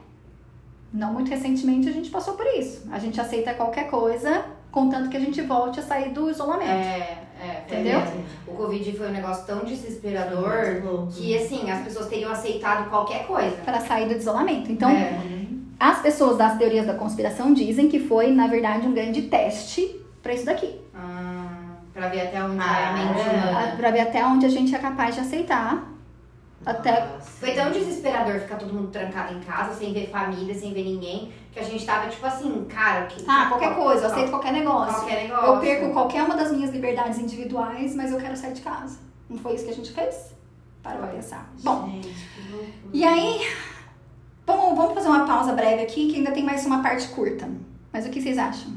[0.93, 2.86] Não muito recentemente a gente passou por isso.
[2.93, 6.70] A gente aceita qualquer coisa, contanto que a gente volte a sair do isolamento.
[6.70, 8.01] É, é, Entendeu?
[8.01, 8.24] mesmo.
[8.47, 10.82] O Covid foi um negócio tão desesperador
[11.14, 13.57] que, assim, as pessoas teriam aceitado qualquer coisa.
[13.64, 14.70] Para sair do isolamento.
[14.70, 15.18] Então, É.
[15.80, 20.34] as pessoas das teorias da conspiração dizem que foi, na verdade, um grande teste para
[20.34, 20.78] isso daqui.
[20.95, 23.32] Ah, pra ver até onde Ah, a mente é.
[23.32, 23.76] humana.
[23.76, 25.88] Para ver até onde a gente é capaz de aceitar.
[26.65, 27.07] Até.
[27.21, 31.33] Foi tão desesperador ficar todo mundo trancado em casa, sem ver família, sem ver ninguém,
[31.53, 33.25] que a gente tava tipo assim, cara, que.
[33.29, 34.95] ah, qualquer coisa, eu aceito qualquer negócio.
[34.95, 35.47] Qualquer negócio.
[35.47, 38.99] Eu perco qualquer uma das minhas liberdades individuais, mas eu quero sair de casa.
[39.29, 40.33] Não foi isso que a gente fez?
[40.83, 41.51] Para pra pensar.
[41.63, 42.15] Bom, Gente,
[42.51, 42.71] loucura.
[42.93, 43.41] e aí,
[44.47, 47.49] vamos, vamos fazer uma pausa breve aqui, que ainda tem mais uma parte curta.
[47.93, 48.73] Mas o que vocês acham?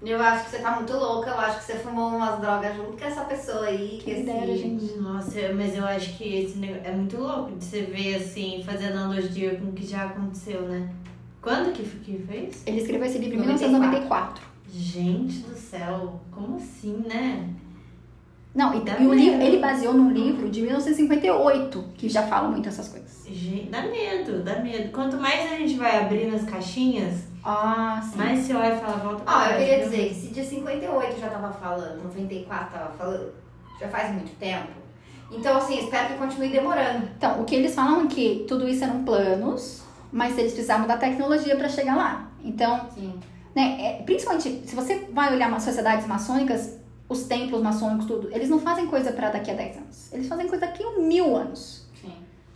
[0.00, 2.96] Eu acho que você tá muito louca, eu acho que você fumou umas drogas junto
[2.96, 3.98] com essa pessoa aí.
[4.02, 4.56] Que Quem esse...
[4.56, 4.98] gente.
[4.98, 8.86] Nossa, mas eu acho que esse negócio é muito louco de você ver assim, fazer
[8.86, 10.88] analogia com o que já aconteceu, né?
[11.42, 12.62] Quando que, que fez?
[12.64, 13.68] Ele escreveu esse livro em 94.
[13.68, 14.48] 1994.
[14.70, 17.48] Gente do céu, como assim, né?
[18.54, 22.68] Não, e, e o livro, ele baseou num livro de 1958, que já fala muito
[22.68, 23.24] essas coisas.
[23.30, 24.90] Gente, dá medo, dá medo.
[24.90, 28.18] Quanto mais a gente vai abrindo as caixinhas, Ah, sim.
[28.18, 30.44] mais você olha e fala, volta pra Ó, eu trás, queria dizer que se de
[30.44, 33.32] 58 já tava falando, 94 tava falando,
[33.80, 34.68] já faz muito tempo.
[35.30, 37.08] Então, assim, espero que continue demorando.
[37.16, 39.82] Então, o que eles falam é que tudo isso eram planos,
[40.12, 42.28] mas eles precisavam da tecnologia para chegar lá.
[42.44, 43.18] Então, Sim.
[43.56, 46.76] né, é, principalmente, se você vai olhar umas sociedades maçônicas,
[47.08, 50.12] os templos maçônicos, tudo, eles não fazem coisa para daqui a 10 anos.
[50.12, 51.86] Eles fazem coisa daqui a mil anos.
[51.98, 52.12] Sim.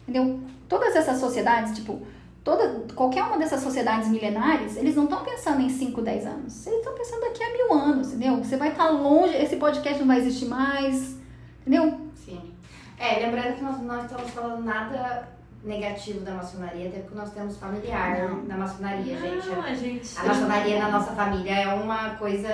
[0.07, 0.40] Entendeu?
[0.68, 2.03] Todas essas sociedades, tipo,
[2.45, 6.66] toda, qualquer uma dessas sociedades milenares, eles não estão pensando em 5, 10 anos.
[6.66, 8.36] Eles estão pensando daqui a mil anos, entendeu?
[8.38, 11.16] Você vai estar longe, esse podcast não vai existir mais,
[11.61, 12.01] entendeu?
[12.14, 12.53] Sim.
[12.99, 15.28] É, lembrando que nós não estamos falando nada
[15.64, 18.43] negativo da maçonaria, até porque nós temos familiar Não.
[18.45, 19.47] na maçonaria, gente.
[19.47, 20.18] Não, a gente.
[20.18, 22.49] A maçonaria na nossa família é uma coisa.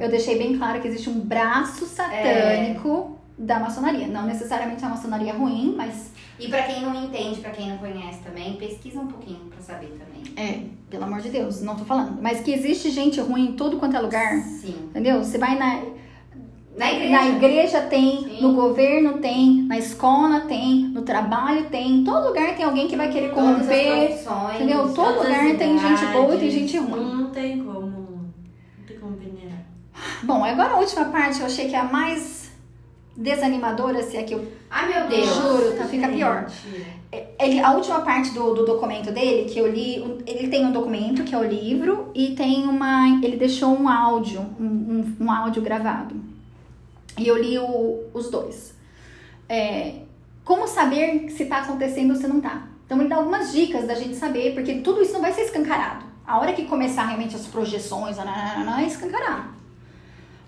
[0.00, 4.06] Eu deixei bem claro que existe um braço satânico da maçonaria.
[4.06, 7.78] Não necessariamente a maçonaria é ruim, mas E pra quem não entende, pra quem não
[7.78, 10.22] conhece também, pesquisa um pouquinho pra saber também.
[10.36, 10.60] é,
[10.90, 12.20] pelo amor de Deus, não tô falando.
[12.20, 14.74] Mas que existe gente ruim em tudo quanto é lugar, Sim.
[14.90, 15.24] entendeu?
[15.24, 15.80] Você vai na,
[16.76, 17.10] Na igreja.
[17.12, 18.42] Na igreja tem, Sim.
[18.42, 22.96] no governo tem, na escola tem, no trabalho tem, em todo lugar tem alguém que
[22.96, 24.20] vai querer corromper.
[24.56, 24.82] entendeu?
[24.82, 27.14] Todo Todas as lugar tem gente boa e tem gente ruim.
[27.16, 27.86] Não tem como.
[27.86, 29.64] Não tem como venerar.
[30.22, 32.45] Bom, agora a última parte eu achei que é a mais
[33.16, 34.46] desanimadora, se é que eu.
[34.70, 35.26] Ai, meu Deus.
[35.34, 36.46] Juro, tá, fica pior.
[37.38, 39.96] Ele, a última parte do, do documento dele, que eu li,
[40.26, 43.20] ele tem um documento, que é o livro, e tem uma.
[43.22, 46.14] Ele deixou um áudio, um, um, um áudio gravado.
[47.18, 48.74] E eu li o- os dois.
[49.48, 50.00] É,
[50.44, 52.64] como saber se tá acontecendo ou se não tá?
[52.84, 56.04] Então ele dá algumas dicas da gente saber, porque tudo isso não vai ser escancarado.
[56.26, 58.18] A hora que começar realmente as projeções,
[58.78, 59.48] é escancarado.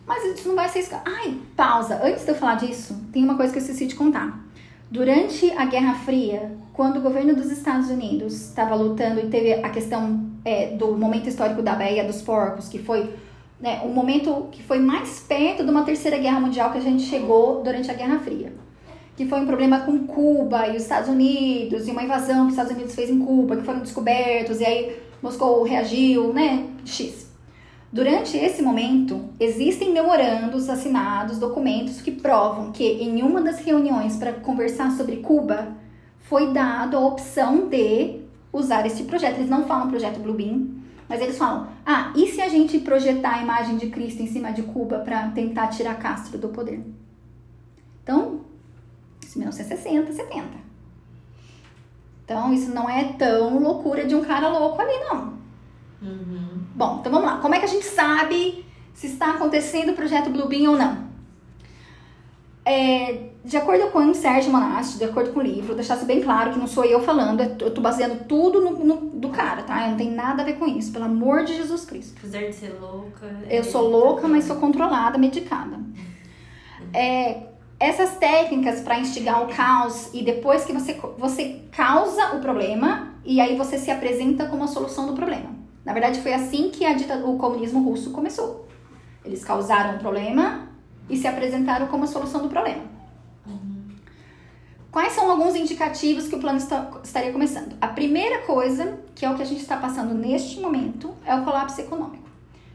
[0.08, 1.20] Mas isso não vai ser escancarado.
[1.22, 2.00] Ai, pausa.
[2.02, 4.42] Antes de eu falar disso, tem uma coisa que eu esqueci de contar.
[4.90, 9.68] Durante a Guerra Fria, quando o governo dos Estados Unidos estava lutando e teve a
[9.68, 13.12] questão é, do momento histórico da Baía dos Porcos, que foi
[13.60, 17.02] né, o momento que foi mais perto de uma terceira guerra mundial que a gente
[17.02, 18.50] chegou durante a Guerra Fria.
[19.14, 22.52] Que foi um problema com Cuba e os Estados Unidos, e uma invasão que os
[22.52, 26.66] Estados Unidos fez em Cuba, que foram descobertos, e aí Moscou reagiu, né?
[26.86, 27.27] X.
[27.90, 34.34] Durante esse momento, existem memorandos assinados, documentos que provam que em uma das reuniões para
[34.34, 35.68] conversar sobre Cuba,
[36.20, 38.20] foi dado a opção de
[38.52, 39.36] usar esse projeto.
[39.36, 40.68] Eles não falam projeto Bluebeam,
[41.08, 44.52] mas eles falam: ah, e se a gente projetar a imagem de Cristo em cima
[44.52, 46.84] de Cuba para tentar tirar Castro do poder?
[48.02, 48.40] Então,
[49.22, 50.44] isso em 1960, 70.
[52.24, 55.38] Então, isso não é tão loucura de um cara louco ali, não.
[56.02, 56.47] Uhum.
[56.78, 57.38] Bom, então vamos lá.
[57.38, 58.64] Como é que a gente sabe
[58.94, 61.08] se está acontecendo o projeto Bluebeam ou não?
[62.64, 66.52] É, de acordo com o Sérgio Monasti, de acordo com o livro, deixar bem claro
[66.52, 69.88] que não sou eu falando, eu tô baseando tudo no, no- do cara, tá?
[69.88, 72.14] Não tem nada a ver com isso, pelo amor de Jesus Cristo.
[72.18, 73.26] Apesar de ser louca.
[73.50, 75.80] Eu sou louca, mas sou controlada, medicada.
[76.92, 77.44] É,
[77.80, 83.40] essas técnicas para instigar o caos e depois que você, você causa o problema e
[83.40, 85.56] aí você se apresenta como a solução do problema.
[85.84, 88.66] Na verdade, foi assim que dita, o comunismo russo começou.
[89.24, 90.68] Eles causaram o problema
[91.08, 92.82] e se apresentaram como a solução do problema.
[94.90, 97.76] Quais são alguns indicativos que o plano está- estaria começando?
[97.80, 101.44] A primeira coisa, que é o que a gente está passando neste momento, é o
[101.44, 102.26] colapso econômico.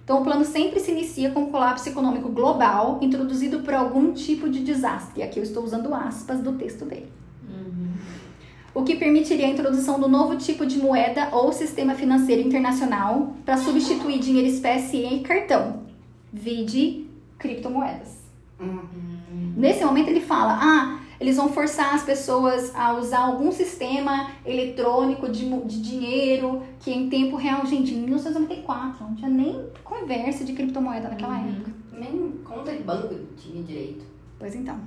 [0.03, 4.49] Então, o plano sempre se inicia com um colapso econômico global, introduzido por algum tipo
[4.49, 5.21] de desastre.
[5.21, 7.11] E aqui eu estou usando aspas do texto dele.
[8.75, 13.55] O que permitiria a introdução do novo tipo de moeda ou sistema financeiro internacional para
[13.57, 15.83] substituir dinheiro espécie e cartão.
[16.31, 17.05] Vide
[17.37, 18.23] criptomoedas.
[18.59, 19.53] Uhum.
[19.55, 25.29] Nesse momento ele fala: ah, eles vão forçar as pessoas a usar algum sistema eletrônico
[25.29, 30.53] de, de dinheiro que em tempo real, gente, em 1994, não tinha nem conversa de
[30.53, 31.49] criptomoeda naquela Uhum.
[31.49, 31.71] época.
[31.91, 34.03] Nem conta de banco tinha direito.
[34.39, 34.77] Pois então.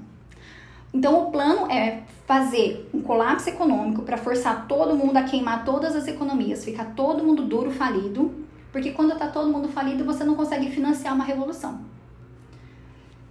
[0.92, 5.94] Então o plano é fazer um colapso econômico para forçar todo mundo a queimar todas
[5.94, 8.34] as economias, ficar todo mundo duro, falido,
[8.72, 11.80] porque quando tá todo mundo falido você não consegue financiar uma revolução.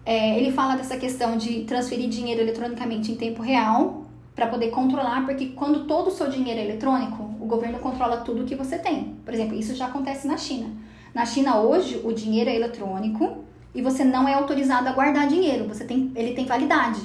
[0.05, 5.25] É, ele fala dessa questão de transferir dinheiro eletronicamente em tempo real para poder controlar,
[5.25, 9.15] porque quando todo o seu dinheiro é eletrônico, o governo controla tudo que você tem.
[9.25, 10.69] Por exemplo, isso já acontece na China.
[11.13, 13.43] Na China hoje o dinheiro é eletrônico
[13.73, 16.99] e você não é autorizado a guardar dinheiro, você tem, ele tem validade.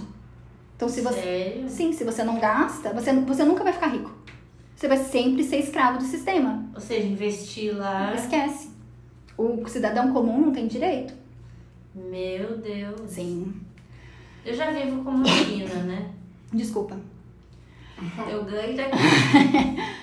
[0.80, 1.68] Então se você Sério?
[1.68, 4.10] Sim, se você não gasta, você, você nunca vai ficar rico.
[4.74, 6.64] Você vai sempre ser escravo do sistema.
[6.74, 8.14] Ou seja, investir lá.
[8.14, 8.70] Esquece.
[9.36, 11.12] O cidadão comum não tem direito.
[11.94, 13.10] Meu Deus.
[13.10, 13.52] Sim.
[14.42, 16.12] Eu já vivo como menina, né?
[16.50, 16.96] Desculpa.
[18.30, 18.96] Eu ganho daqui.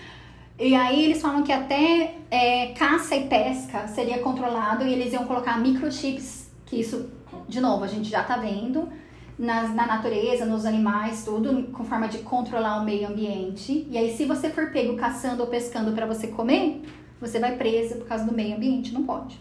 [0.60, 5.26] E aí eles falam que até é, caça e pesca seria controlado e eles iam
[5.26, 7.12] colocar microchips, que isso,
[7.48, 8.90] de novo, a gente já tá vendo,
[9.38, 13.88] nas, na natureza, nos animais, tudo, com forma de controlar o meio ambiente.
[13.90, 16.82] E aí, se você for pego caçando ou pescando para você comer,
[17.22, 19.40] você vai preso por causa do meio ambiente, não pode.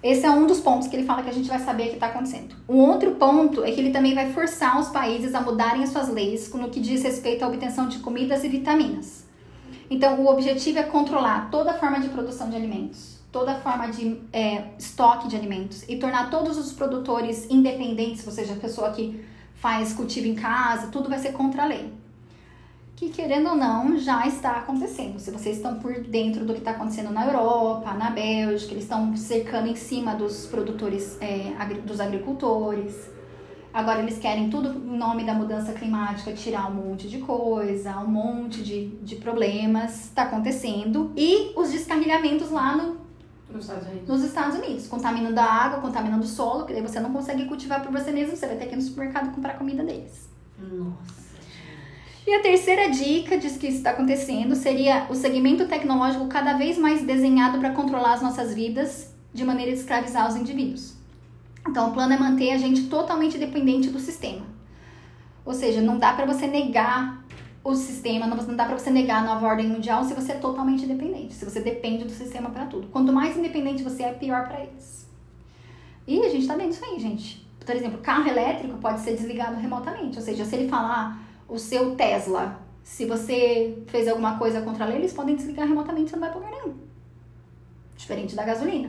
[0.00, 2.06] Esse é um dos pontos que ele fala que a gente vai saber que está
[2.06, 2.54] acontecendo.
[2.68, 6.08] Um outro ponto é que ele também vai forçar os países a mudarem as suas
[6.08, 9.26] leis no que diz respeito à obtenção de comidas e vitaminas.
[9.90, 14.68] Então, o objetivo é controlar toda forma de produção de alimentos, toda forma de é,
[14.78, 19.24] estoque de alimentos e tornar todos os produtores independentes, ou seja, a pessoa que
[19.54, 21.92] faz cultivo em casa, tudo vai ser contra a lei
[22.98, 25.20] que querendo ou não já está acontecendo.
[25.20, 29.16] Se vocês estão por dentro do que está acontecendo na Europa, na Bélgica, eles estão
[29.16, 31.52] cercando em cima dos produtores, é,
[31.86, 33.08] dos agricultores.
[33.72, 38.08] Agora eles querem tudo em nome da mudança climática, tirar um monte de coisa, um
[38.08, 41.12] monte de, de problemas está acontecendo.
[41.16, 42.96] E os descarrilhamentos lá no,
[43.50, 44.08] nos Estados Unidos.
[44.08, 47.82] Nos Estados Unidos, contaminando a água, contaminando o solo, que daí você não consegue cultivar
[47.82, 50.28] por você mesmo, você vai ter que ir no supermercado comprar comida deles.
[50.58, 51.18] Nossa.
[52.26, 56.76] E a terceira dica diz que isso está acontecendo seria o segmento tecnológico cada vez
[56.76, 60.94] mais desenhado para controlar as nossas vidas de maneira a escravizar os indivíduos.
[61.66, 64.44] Então, o plano é manter a gente totalmente dependente do sistema.
[65.42, 67.24] Ou seja, não dá para você negar
[67.70, 70.86] o sistema, não dá para você negar a nova ordem mundial se você é totalmente
[70.86, 72.88] dependente, se você depende do sistema para tudo.
[72.88, 75.06] Quanto mais independente você é, pior para eles.
[76.06, 77.46] E a gente tá vendo isso aí, gente.
[77.64, 81.94] Por exemplo, carro elétrico pode ser desligado remotamente, ou seja, se ele falar o seu
[81.94, 82.60] Tesla.
[82.82, 86.30] Se você fez alguma coisa contra a lei, eles podem desligar remotamente, você não vai
[86.30, 86.78] pra lugar nenhum.
[87.94, 88.88] Diferente da gasolina.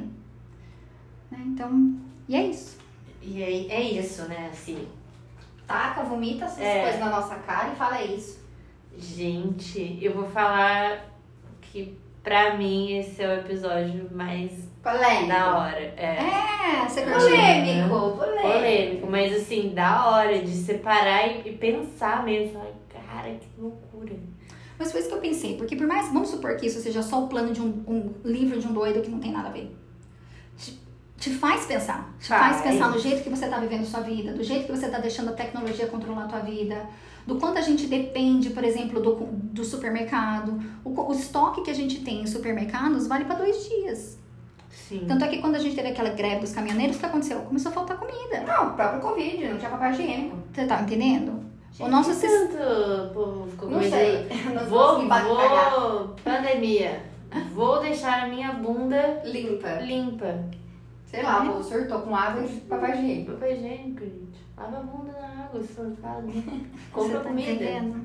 [1.30, 1.40] Né?
[1.48, 1.96] Então,
[2.28, 2.78] e é isso.
[3.22, 4.50] E é, é isso, né?
[4.54, 4.88] Assim.
[5.68, 6.84] Taca, vomita essas É.
[6.84, 8.40] coisas na nossa cara e fala isso.
[9.00, 11.06] Gente, eu vou falar
[11.62, 14.52] que pra mim esse é o episódio mais
[14.84, 15.28] Polêmico.
[15.28, 15.80] da hora.
[15.80, 16.18] É.
[16.20, 17.20] É, você curtiu.
[17.30, 18.42] Polêmico, polêmico.
[18.42, 22.54] Polêmico, mas assim, da hora de separar e, e pensar mesmo.
[22.60, 22.74] Falar,
[23.08, 24.14] cara, que loucura.
[24.78, 27.24] Mas foi isso que eu pensei, porque por mais, vamos supor que isso seja só
[27.24, 29.76] o plano de um, um livro de um doido que não tem nada a ver.
[30.58, 30.80] Te,
[31.18, 32.14] te faz pensar.
[32.20, 32.62] Te faz, Faz.
[32.72, 35.30] pensar no jeito que você tá vivendo sua vida, do jeito que você tá deixando
[35.30, 36.88] a tecnologia controlar a tua vida,
[37.30, 40.60] do quanto a gente depende, por exemplo, do, do supermercado.
[40.84, 44.18] O, o estoque que a gente tem em supermercados vale para dois dias.
[44.72, 45.06] Sim.
[45.08, 47.40] Tanto é que quando a gente teve aquela greve dos caminhoneiros, o que aconteceu?
[47.42, 48.42] Começou a faltar comida.
[48.42, 50.38] Não, o próprio Covid, não tinha papel higiênico.
[50.52, 51.40] Você tá entendendo?
[51.80, 54.28] o nosso tanto povo ficou Não sei.
[54.54, 57.04] Não Vou, vou, pandemia.
[57.54, 59.80] Vou deixar a minha bunda Limpa.
[59.82, 60.46] limpa.
[61.06, 63.32] Sei lá, o surtou com água e papel higiênico.
[63.34, 64.49] Papel higiênico, gente.
[64.60, 65.62] Lava a bunda na água,
[66.02, 66.22] fala.
[66.28, 66.34] Você
[66.92, 67.52] Compra tá comida.
[67.52, 68.02] entendendo?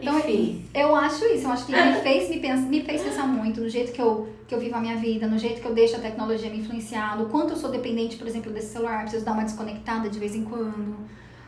[0.00, 0.64] Então, Enfim.
[0.74, 3.68] Eu acho isso, eu acho que me fez, me, pens- me fez pensar muito no
[3.68, 6.00] jeito que eu, que eu vivo a minha vida, no jeito que eu deixo a
[6.00, 9.44] tecnologia me influenciar, no quanto eu sou dependente, por exemplo, desse celular, preciso dar uma
[9.44, 10.96] desconectada de vez em quando.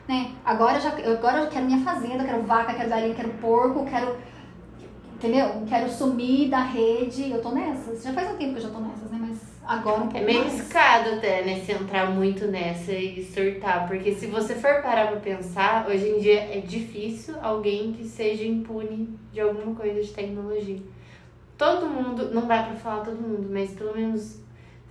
[0.06, 0.32] Né?
[0.44, 4.14] Agora, eu já, agora eu quero minha fazenda, quero vaca, quero galinha, quero porco, quero.
[5.14, 5.62] Entendeu?
[5.66, 7.30] Quero sumir da rede.
[7.30, 8.02] Eu tô nessas.
[8.02, 9.16] Já faz um tempo que eu já tô nessas, né?
[9.18, 10.54] Mas agora um pouco É meio mais.
[10.54, 13.86] arriscado até, né, se entrar muito nessa e surtar.
[13.86, 18.44] Porque se você for parar pra pensar, hoje em dia é difícil alguém que seja
[18.44, 20.78] impune de alguma coisa de tecnologia.
[21.56, 24.40] Todo mundo, não dá pra falar todo mundo, mas pelo menos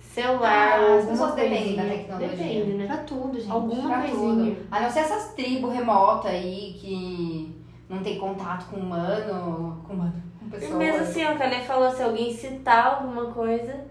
[0.00, 2.28] celular, Ah, as pessoas dependem da tecnologia.
[2.28, 2.86] Depende, né?
[2.86, 3.50] Pra tudo, gente.
[3.50, 4.54] Alguma Pra coisinha.
[4.54, 4.66] tudo.
[4.70, 7.54] A não ser essas tribos remotas aí que
[7.88, 10.74] não tem contato com humano, com humano, com pessoas.
[10.74, 13.84] mesmo assim, o Calê falou, se alguém citar alguma coisa,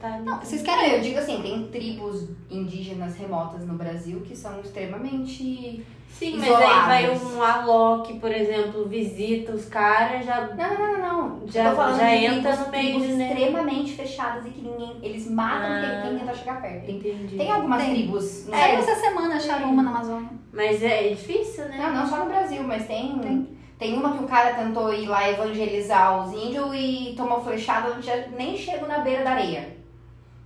[0.00, 0.18] tá.
[0.18, 0.92] Não, vocês querem.
[0.94, 5.84] eu digo assim, tem tribos indígenas remotas no Brasil que são extremamente.
[6.08, 7.22] Sim, mas aí vai isoladas.
[7.34, 11.48] um Alok, por exemplo, visita os caras, já Não, não, não, não.
[11.48, 13.28] Já- Tô falando já de entra no meio de, né?
[13.28, 14.98] extremamente fechadas e que ninguém.
[15.02, 16.02] Eles matam Ah.
[16.02, 16.90] quem, quem tenta chegar perto.
[16.90, 17.36] Entendi.
[17.36, 17.94] tem algumas Tem.
[17.94, 18.46] tribos.
[18.46, 20.30] Não, Saiu sei- essa semana, acharam uma na Amazônia.
[20.52, 21.78] Mas é difícil, né?
[21.78, 23.18] não, não só no Brasil, mas tem.
[23.18, 23.48] Tem.
[23.82, 28.00] Tem uma que o cara tentou ir lá evangelizar os índios e tomou flechada, não
[28.00, 29.76] tinha, nem chego na beira da areia.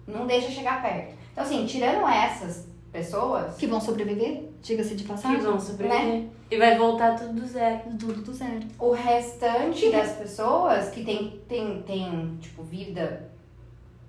[0.07, 1.15] Não deixa chegar perto.
[1.33, 5.37] Então, assim, tirando essas pessoas, Que vão sobreviver, diga-se de Que passagem.
[5.39, 6.29] vão sobreviver.
[6.51, 7.81] E vai voltar tudo do zero.
[8.01, 8.61] Tudo do zero.
[8.79, 13.31] o restante das pessoas que tem, tem, tem tipo, vida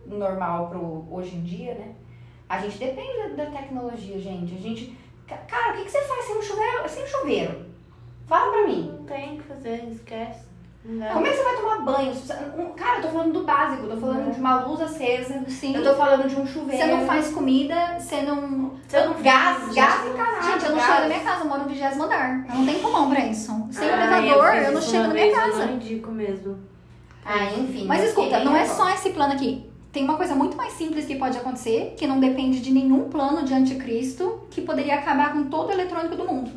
[0.05, 1.95] normal pro hoje em dia, né?
[2.47, 4.55] A gente depende da, tecnologia, gente.
[4.55, 4.97] A gente.
[5.28, 6.88] ca- Cara, o que, que você faz sem um chuveiro?
[6.88, 7.66] Sem um chuveiro?
[8.28, 8.93] Fala pra mim.
[8.97, 10.45] Não tem o que fazer, esquece.
[10.86, 11.07] Não.
[11.09, 12.13] Como é que você vai tomar banho?
[12.78, 15.75] Cara, eu tô falando do básico, eu tô falando de uma luz acesa, Sim.
[15.75, 16.82] eu tô falando de um chuveiro.
[16.82, 18.71] Você não faz comida, você não.
[18.88, 20.13] Você não Gás, gás gente.
[20.13, 20.45] encanado.
[20.45, 20.88] Gente, eu não gás.
[20.88, 22.45] chego na minha casa, eu moro no vigésimo andar.
[22.49, 23.67] Eu não tenho pulmão pra isso.
[23.71, 25.61] Sem Ah, elevador, fiz eu, não chego na minha casa.
[25.61, 26.57] Eu não indico mesmo.
[27.25, 27.86] Ah, enfim.
[27.86, 28.78] Mas escuta, quem não é agora?
[28.78, 29.69] só esse plano aqui.
[29.91, 33.43] tem uma coisa muito mais simples que pode acontecer, que não depende de nenhum plano
[33.43, 36.51] de anticristo, que poderia acabar com todo o eletrônico do mundo.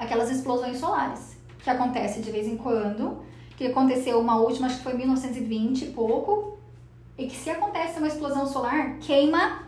[0.00, 3.18] Aquelas explosões solares, que acontece de vez em quando,
[3.56, 6.58] que aconteceu uma última, acho que foi em 1920 e pouco,
[7.18, 9.64] e que se acontece uma explosão solar, queima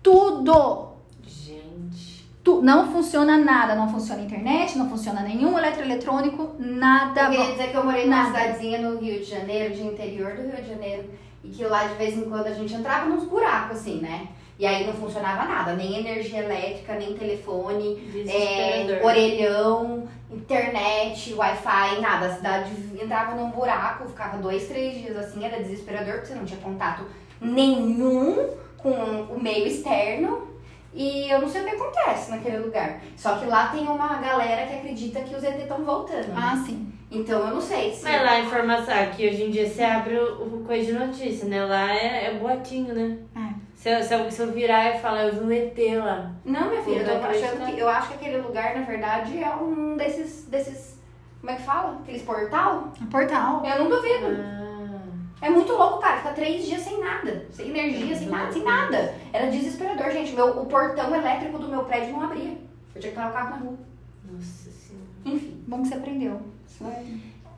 [0.00, 0.92] tudo.
[1.26, 2.24] Gente.
[2.44, 7.22] Tu, não funciona nada, não funciona a internet, não funciona nenhum eletroeletrônico, nada.
[7.22, 8.38] Eu queria dizer que eu morei numa Nada.
[8.38, 11.10] cidadezinha no Rio de Janeiro, de interior do Rio de Janeiro,
[11.42, 14.28] e que lá de vez em quando a gente entrava nos buracos, assim, né?
[14.58, 22.26] E aí não funcionava nada, nem energia elétrica, nem telefone, é, orelhão, internet, Wi-Fi, nada.
[22.26, 26.46] A cidade entrava num buraco, ficava dois, três dias assim, era desesperador, porque você não
[26.46, 27.04] tinha contato
[27.40, 28.48] nenhum
[28.78, 30.56] com o meio externo.
[30.94, 33.00] E eu não sei o que acontece naquele lugar.
[33.14, 36.32] Só que lá tem uma galera que acredita que os ET estão voltando.
[36.34, 36.90] Ah, sim.
[37.10, 38.02] Então eu não sei se.
[38.02, 41.46] Mas lá a informação, aqui hoje em dia você abre o, o coisa de notícia,
[41.46, 41.64] né?
[41.66, 43.18] Lá é, é boatinho, né?
[43.36, 43.55] É.
[43.76, 46.32] Se eu, se, eu, se eu virar e falar, eu vi um ET lá.
[46.44, 48.82] Não, minha filha, eu, tô Eu acredito, achando que, eu acho que aquele lugar, na
[48.82, 50.46] verdade, é um desses.
[50.46, 50.98] desses
[51.40, 51.98] como é que fala?
[52.02, 52.92] Aqueles portal?
[53.10, 53.64] Portal.
[53.64, 54.26] Eu não duvido.
[54.42, 55.02] Ah.
[55.42, 56.16] É muito louco, cara.
[56.16, 57.46] Fica três dias sem nada.
[57.50, 59.14] Sem energia, sem nada, sem nada.
[59.32, 60.32] Era desesperador, gente.
[60.32, 62.56] Meu, o portão elétrico do meu prédio não abria.
[62.94, 63.78] Eu tinha que parar o carro na rua.
[64.24, 65.06] Nossa senhora.
[65.26, 65.62] Enfim.
[65.68, 66.40] Bom que você aprendeu.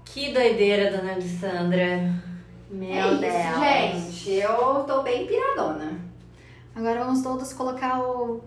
[0.04, 2.12] Que doideira, dona Alessandra.
[2.70, 4.14] Meu é isso, Deus.
[4.14, 4.30] gente.
[4.32, 6.07] Eu tô bem piradona.
[6.78, 8.40] Agora vamos todos colocar o.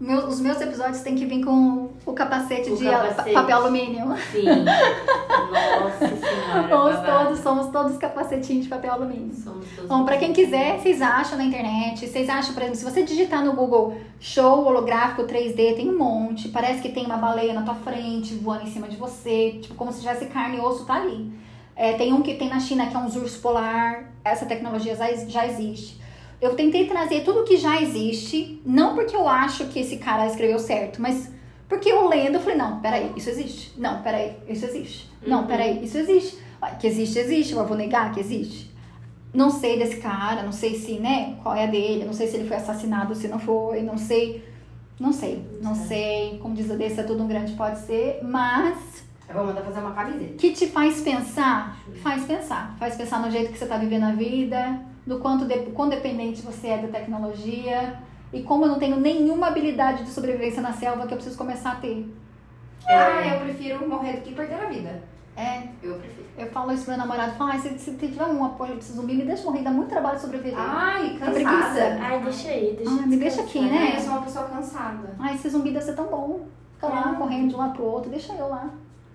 [0.00, 3.32] meu- os meus episódios têm que vir com o capacete O de capacete.
[3.32, 4.04] pa- papel alumínio.
[4.32, 4.44] Sim.
[4.44, 6.68] Nossa senhora.
[6.68, 9.34] Somos todos, somos todos capacetinhos de papel alumínio.
[9.34, 9.88] Somos todos.
[9.88, 13.44] Bom, pra quem quiser, vocês acham na internet, vocês acham, por exemplo, se você digitar
[13.44, 17.74] no Google show holográfico 3D, tem um monte, parece que tem uma baleia na tua
[17.74, 21.32] frente, voando em cima de você, tipo, como se tivesse carne e osso, tá ali.
[21.76, 24.94] É, tem um que tem na China que é um urso polar, essa tecnologia
[25.28, 26.00] já existe.
[26.44, 30.58] Eu tentei trazer tudo que já existe, não porque eu acho que esse cara escreveu
[30.58, 31.30] certo, mas
[31.68, 33.72] porque eu lendo, eu falei, não, peraí, isso existe.
[33.80, 35.10] Não, peraí, isso existe.
[35.26, 35.46] Não, Uhum.
[35.46, 36.38] peraí, isso existe.
[36.78, 38.70] Que existe, existe, eu vou negar que existe.
[39.32, 42.36] Não sei desse cara, não sei se, né, qual é a dele, não sei se
[42.36, 44.44] ele foi assassinado, se não foi, não sei.
[45.00, 46.38] Não sei, não sei.
[46.40, 49.80] Como diz a desse, é tudo um grande pode ser, mas Eu vou mandar fazer
[49.80, 50.34] uma camiseta.
[50.34, 52.76] que te faz pensar, faz pensar.
[52.78, 56.42] Faz pensar no jeito que você tá vivendo a vida, do quanto de, quão dependente
[56.42, 57.98] você é da tecnologia
[58.32, 61.72] e como eu não tenho nenhuma habilidade de sobrevivência na selva que eu preciso começar
[61.72, 62.06] a ter.
[62.86, 65.02] Ah, eu prefiro morrer do que perder a vida.
[65.36, 66.26] É, Eu prefiro.
[66.38, 69.14] eu falo isso pro meu namorado, falo, ah, se, se tiver um apoio de zumbi,
[69.14, 70.54] me deixa morrer, dá muito trabalho sobreviver.
[70.56, 71.32] Ai, cansada.
[71.32, 71.98] preguiça.
[72.00, 73.94] Ai, deixa aí, deixa Ah, me deixa aqui, né?
[73.96, 75.16] Eu sou uma pessoa cansada.
[75.18, 76.46] Ai, esse zumbi deve ser tão bom.
[76.74, 77.14] Fica lá, Ah.
[77.14, 78.70] correndo de um lado pro outro, deixa eu lá.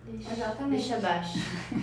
[0.06, 0.72] Deixa, Exatamente.
[0.72, 1.40] deixa abaixo.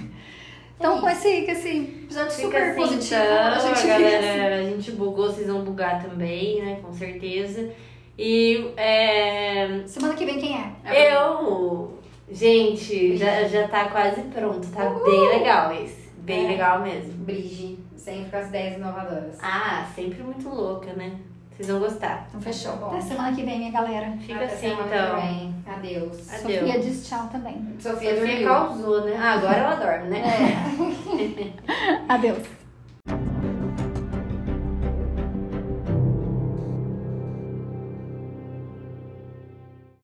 [0.79, 3.77] Então, É com esse, com esse episódio Fica super assim, positivo, então, a gente a
[3.77, 4.03] fica assim.
[4.03, 6.79] galera, a gente bugou, vocês vão bugar também, né?
[6.83, 7.71] Com certeza.
[8.19, 11.15] E é, Semana que vem, quem é?
[11.15, 11.99] eu,
[12.31, 16.07] gente, já, já tá quase pronto, tá bem legal esse.
[16.19, 16.49] Bem É.
[16.49, 17.13] legal mesmo.
[17.13, 19.39] Brige, sempre com as ideias inovadoras.
[19.41, 21.13] Ah, sempre muito louca, né?
[21.57, 22.27] Vocês vão gostar.
[22.29, 22.73] Então, fechou.
[22.73, 22.87] Tá bom.
[22.89, 24.13] Até semana que vem, minha galera.
[24.21, 25.21] Fica Até assim, semana então.
[25.21, 25.55] que vem.
[25.67, 26.31] Adeus.
[26.35, 26.59] Adeus.
[26.61, 27.55] Sofia diz tchau também.
[27.81, 28.47] Sofia Sofia dormiu.
[28.49, 29.17] causou, né?
[29.19, 30.23] Ah, agora ela dorme, né?
[32.09, 32.56] Adeus.